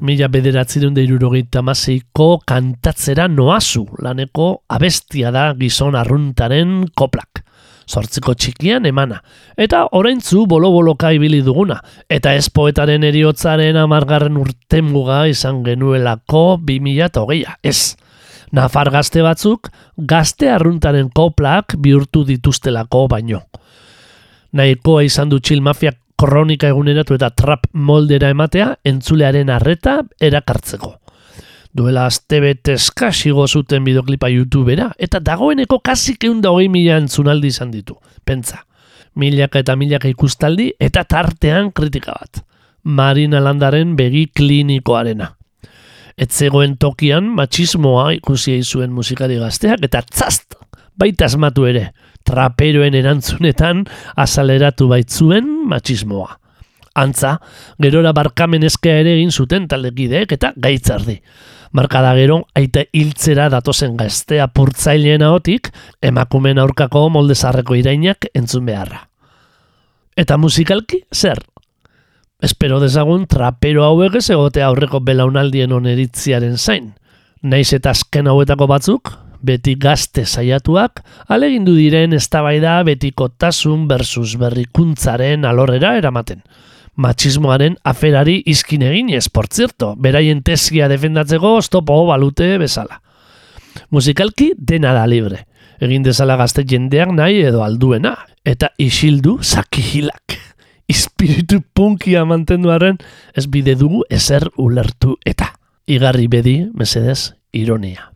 Mila 0.00 0.28
bederatzireun 0.32 0.94
da 0.96 1.02
irurogeita 1.04 1.60
maseiko 1.66 2.38
kantatzera 2.46 3.26
noazu, 3.28 3.84
laneko 4.00 4.62
abestia 4.68 5.32
da 5.34 5.50
gizon 5.58 5.96
arruntaren 5.98 6.86
koplak. 6.96 7.42
Zortziko 7.86 8.34
txikian 8.34 8.86
emana. 8.88 9.20
Eta 9.56 9.84
oraintzu 9.94 10.46
bolo-boloka 10.50 11.12
ibili 11.14 11.42
duguna. 11.46 11.78
Eta 12.10 12.34
ez 12.34 12.48
poetaren 12.50 13.04
eriotzaren 13.06 13.78
amargarren 13.78 14.36
urtemuga 14.40 15.26
izan 15.30 15.62
genuelako 15.66 16.58
2008a. 16.66 17.56
Ez. 17.62 17.94
Nafar 18.52 18.90
gazte 18.94 19.22
batzuk, 19.22 19.70
gazte 19.96 20.50
arruntaren 20.50 21.10
koplak 21.14 21.76
bihurtu 21.82 22.24
dituztelako 22.26 23.06
baino. 23.10 23.44
Nahikoa 24.56 25.04
izan 25.06 25.30
du 25.30 25.40
txil 25.40 25.62
mafiak 25.62 25.98
kronika 26.16 26.70
eguneratu 26.72 27.14
eta 27.18 27.30
trap 27.30 27.66
moldera 27.72 28.30
ematea 28.32 28.74
entzulearen 28.88 29.50
arreta 29.52 30.00
erakartzeko. 30.20 30.94
Duela 31.76 32.06
azte 32.08 32.38
bete 32.40 32.72
eskasigo 32.78 33.44
zuten 33.46 33.84
bideoklipa 33.84 34.30
youtubera 34.32 34.86
eta 35.02 35.18
dagoeneko 35.20 35.76
kasik 35.84 36.22
egun 36.24 36.38
da 36.40 36.48
hogei 36.54 36.70
mila 36.72 36.96
entzunaldi 37.02 37.50
izan 37.52 37.72
ditu. 37.74 37.98
Pentsa, 38.24 38.62
milaka 39.20 39.60
eta 39.60 39.74
milaka 39.76 40.08
ikustaldi 40.08 40.70
eta 40.80 41.02
tartean 41.04 41.68
kritika 41.76 42.14
bat. 42.16 42.40
Marina 42.84 43.42
Landaren 43.44 43.92
begi 43.98 44.24
klinikoarena. 44.32 45.34
Etzegoen 46.16 46.78
tokian 46.80 47.28
matxismoa 47.36 48.06
ikusi 48.16 48.56
zuen 48.62 48.94
musikari 48.96 49.36
gazteak 49.36 49.84
eta 49.84 50.00
tzast, 50.06 50.56
baita 50.96 51.26
asmatu 51.28 51.66
ere, 51.68 51.90
traperoen 52.24 52.96
erantzunetan 52.96 53.84
azaleratu 54.16 54.88
baitzuen 54.94 55.52
matxismoa. 55.68 56.38
Antza, 56.96 57.34
gerora 57.82 58.14
barkamen 58.16 58.64
ere 58.64 59.12
egin 59.18 59.30
zuten 59.30 59.68
taldekideek 59.68 60.32
eta 60.32 60.54
gaitzardi. 60.56 61.20
Markada 61.76 62.14
gero, 62.16 62.46
aite 62.56 62.86
hiltzera 62.96 63.50
datozen 63.52 63.98
gaztea 64.00 64.46
purtzaileen 64.48 65.20
ahotik, 65.26 65.68
emakumen 66.00 66.56
aurkako 66.62 67.02
moldezarreko 67.12 67.76
irainak 67.76 68.30
entzun 68.32 68.64
beharra. 68.64 69.02
Eta 70.16 70.38
musikalki, 70.40 71.02
zer? 71.12 71.42
Espero 72.40 72.78
dezagun 72.80 73.26
trapero 73.28 73.84
hauek 73.84 74.16
ez 74.22 74.30
egote 74.32 74.64
aurreko 74.64 75.02
belaunaldien 75.04 75.74
oneritziaren 75.76 76.56
zain. 76.56 76.94
Naiz 77.42 77.68
eta 77.76 77.92
azken 77.92 78.32
hauetako 78.32 78.70
batzuk, 78.72 79.12
beti 79.44 79.74
gazte 79.76 80.24
saiatuak, 80.24 81.02
alegindu 81.28 81.76
diren 81.76 82.16
eztabaida 82.16 82.78
betikotasun 82.88 83.84
versus 83.90 84.38
berrikuntzaren 84.40 85.44
alorrera 85.44 85.92
eramaten. 86.00 86.40
Matxismoaren 86.96 87.76
aferari 87.84 88.42
izkin 88.46 88.82
por 89.32 89.46
zerto, 89.52 89.94
beraien 89.96 90.42
tesia 90.42 90.88
defendatzeko 90.88 91.56
oztopo 91.56 92.06
balute 92.06 92.56
bezala. 92.58 93.02
Musikalki 93.90 94.54
dena 94.56 94.94
da 94.94 95.06
libre. 95.06 95.46
Egin 95.80 96.02
dezala 96.02 96.36
gazte 96.36 96.64
jendeak 96.64 97.12
nahi 97.12 97.42
edo 97.44 97.62
alduena. 97.62 98.16
Eta 98.44 98.70
isildu 98.78 99.38
zakihilak. 99.42 100.38
Espiritu 100.88 101.60
punkia 101.74 102.24
mantenduaren 102.24 102.96
ez 103.34 103.46
bide 103.46 103.74
dugu 103.74 104.02
ezer 104.08 104.48
ulertu 104.56 105.18
eta. 105.26 105.52
Igarri 105.86 106.26
bedi, 106.26 106.56
mesedez, 106.74 107.34
ironia. 107.52 108.10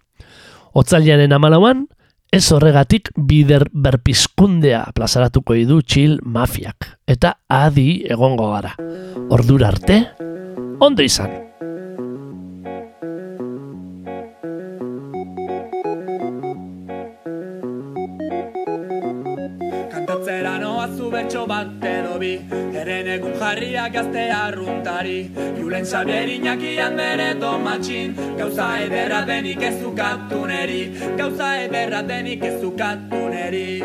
Otzailaren 0.74 1.32
amalauan, 1.32 1.86
ez 2.30 2.46
horregatik 2.54 3.10
bider 3.16 3.66
berpizkundea 3.74 4.84
plazaratuko 4.94 5.56
idu 5.58 5.80
txil 5.82 6.18
mafiak. 6.22 6.86
Eta 7.10 7.34
adi 7.50 8.04
egongo 8.06 8.52
gara. 8.52 8.76
Ordura 9.34 9.70
arte, 9.74 10.00
ondo 10.78 11.02
izan. 11.02 11.34
Betxo 21.30 21.46
bat 21.46 21.84
edo 21.84 22.18
bi 22.18 22.32
Eren 22.80 23.06
egun 23.06 23.34
jarriak 23.38 23.92
gazte 23.92 24.30
arruntari. 24.34 25.30
Julen 25.58 25.84
Xabier 25.84 26.28
Iñakian 26.28 26.96
bere 26.96 27.34
tomatxin 27.38 28.16
Gauza 28.38 28.78
ederra 28.82 29.24
denik 29.26 29.62
ez 29.62 29.82
ukatu 29.84 30.46
neri. 30.46 30.90
Gauza 31.16 31.50
ederra 31.62 32.02
denik 32.02 32.42
ez 32.42 32.64
ukatu 32.64 33.20
neri. 33.30 33.82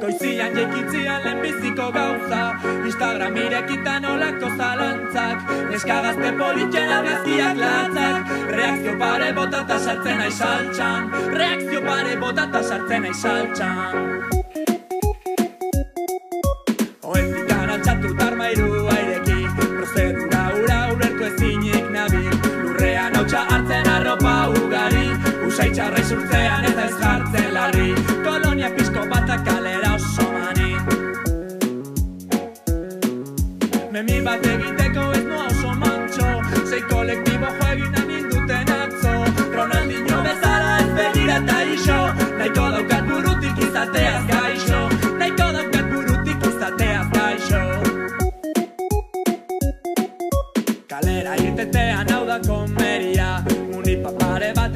Goizian 0.00 0.56
jekitzian 0.56 1.20
lehenbiziko 1.24 1.90
gauza 1.92 2.42
Instagram 2.86 3.36
irekitan 3.36 4.04
olako 4.04 4.54
zalantzak. 4.56 5.44
Neska 5.70 6.00
gazte 6.06 6.32
politxen 6.40 6.96
argazkiak 6.96 7.60
latzak. 7.60 8.34
Reakzio 8.56 8.96
pare 8.98 9.32
botata 9.36 9.78
sartzen 9.78 10.24
aiz 10.24 10.34
saltxan. 10.40 11.12
Reakzio 11.36 11.84
pare 11.84 12.16
botata 12.16 12.62
sartzen 12.62 13.12
aiz 13.12 13.16
saltxan 13.20 14.37
on 17.08 17.47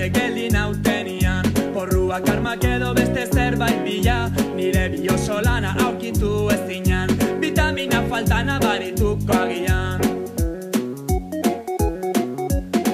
pare 0.02 0.10
batek 0.10 0.14
geldi 0.14 0.48
nautenian 0.50 1.44
Porruak 1.74 2.28
armak 2.28 2.64
edo 2.64 2.94
beste 2.94 3.26
zerbait 3.32 3.84
bila 3.84 4.30
Nire 4.56 4.88
bioso 4.88 5.40
lana 5.44 5.74
aurkitu 5.84 6.50
ezinan 6.50 7.08
Vitamina 7.40 8.02
falta 8.08 8.42
nabarituko 8.42 9.32
agian. 9.32 10.00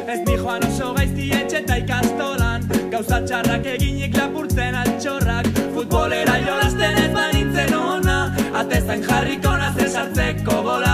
Ez 0.09 0.21
ni 0.27 0.37
joan 0.37 0.63
oso 0.65 0.95
gaizti 0.95 1.31
etxe 1.33 1.59
eta 1.59 1.77
ikastolan. 1.77 2.69
Gauza 2.91 3.21
txarrak 3.27 3.67
eginik 3.67 4.17
lapurtzen 4.17 4.75
altxorrak. 4.75 5.47
Futbolera 5.75 6.39
jolasten 6.47 7.03
ez 7.05 7.13
banitzen 7.13 7.75
ona. 7.75 8.19
Atezain 8.55 9.03
jarriko 9.05 9.57
nazen 9.57 9.91
sartzeko 9.91 10.63
gola 10.63 10.88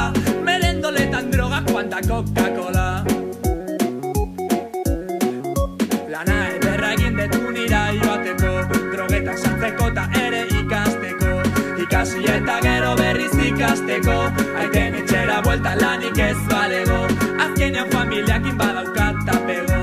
ikasteko 13.64 14.16
Aiten 14.60 14.94
etxera 15.00 15.40
buelta 15.44 15.72
lanik 15.80 16.18
ez 16.18 16.36
balego 16.48 17.00
Azkenean 17.44 17.88
familiakin 17.90 18.58
badaukat 18.58 19.16
tapego 19.26 19.80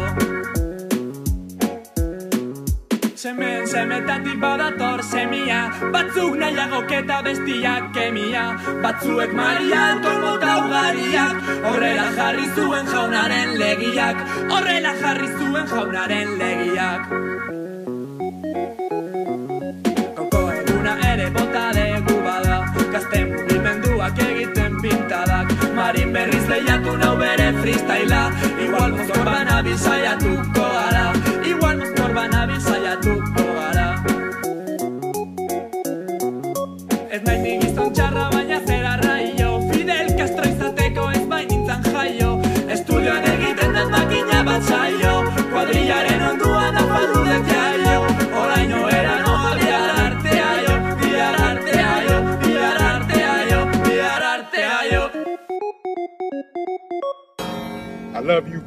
Semen 3.15 3.67
semetatik 3.67 4.37
badator 4.41 5.03
semia 5.03 5.61
Batzuk 5.93 6.37
nahiagok 6.37 6.91
eta 6.99 7.21
bestiak 7.25 7.91
kemia 7.93 8.45
Batzuek 8.83 9.33
maria 9.33 9.83
kolmota 10.05 10.57
ugariak 10.65 11.51
Horrela 11.65 12.07
jarri 12.17 12.47
zuen 12.55 12.85
jaunaren 12.93 13.57
legiak. 13.59 14.25
Horrela 14.49 14.95
jarri 15.01 15.29
zuen 15.37 15.67
jaunaren 15.73 16.37
legiak 16.37 17.40
Lehiatu 26.51 26.97
nau 26.99 27.15
bere 27.15 27.47
freestyla 27.61 28.21
Igual 28.59 28.91
banabil 29.25 29.77
saiatuko 29.79 30.67
gara 30.91 31.20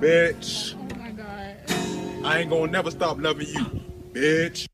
bitch. 0.05 0.75
Oh 0.75 0.99
my 0.99 1.11
god. 1.13 1.57
I 2.25 2.41
ain't 2.41 2.51
gonna 2.51 2.71
never 2.71 2.91
stop 2.91 3.19
loving 3.19 3.49
you, 3.49 3.65
bitch. 4.13 4.69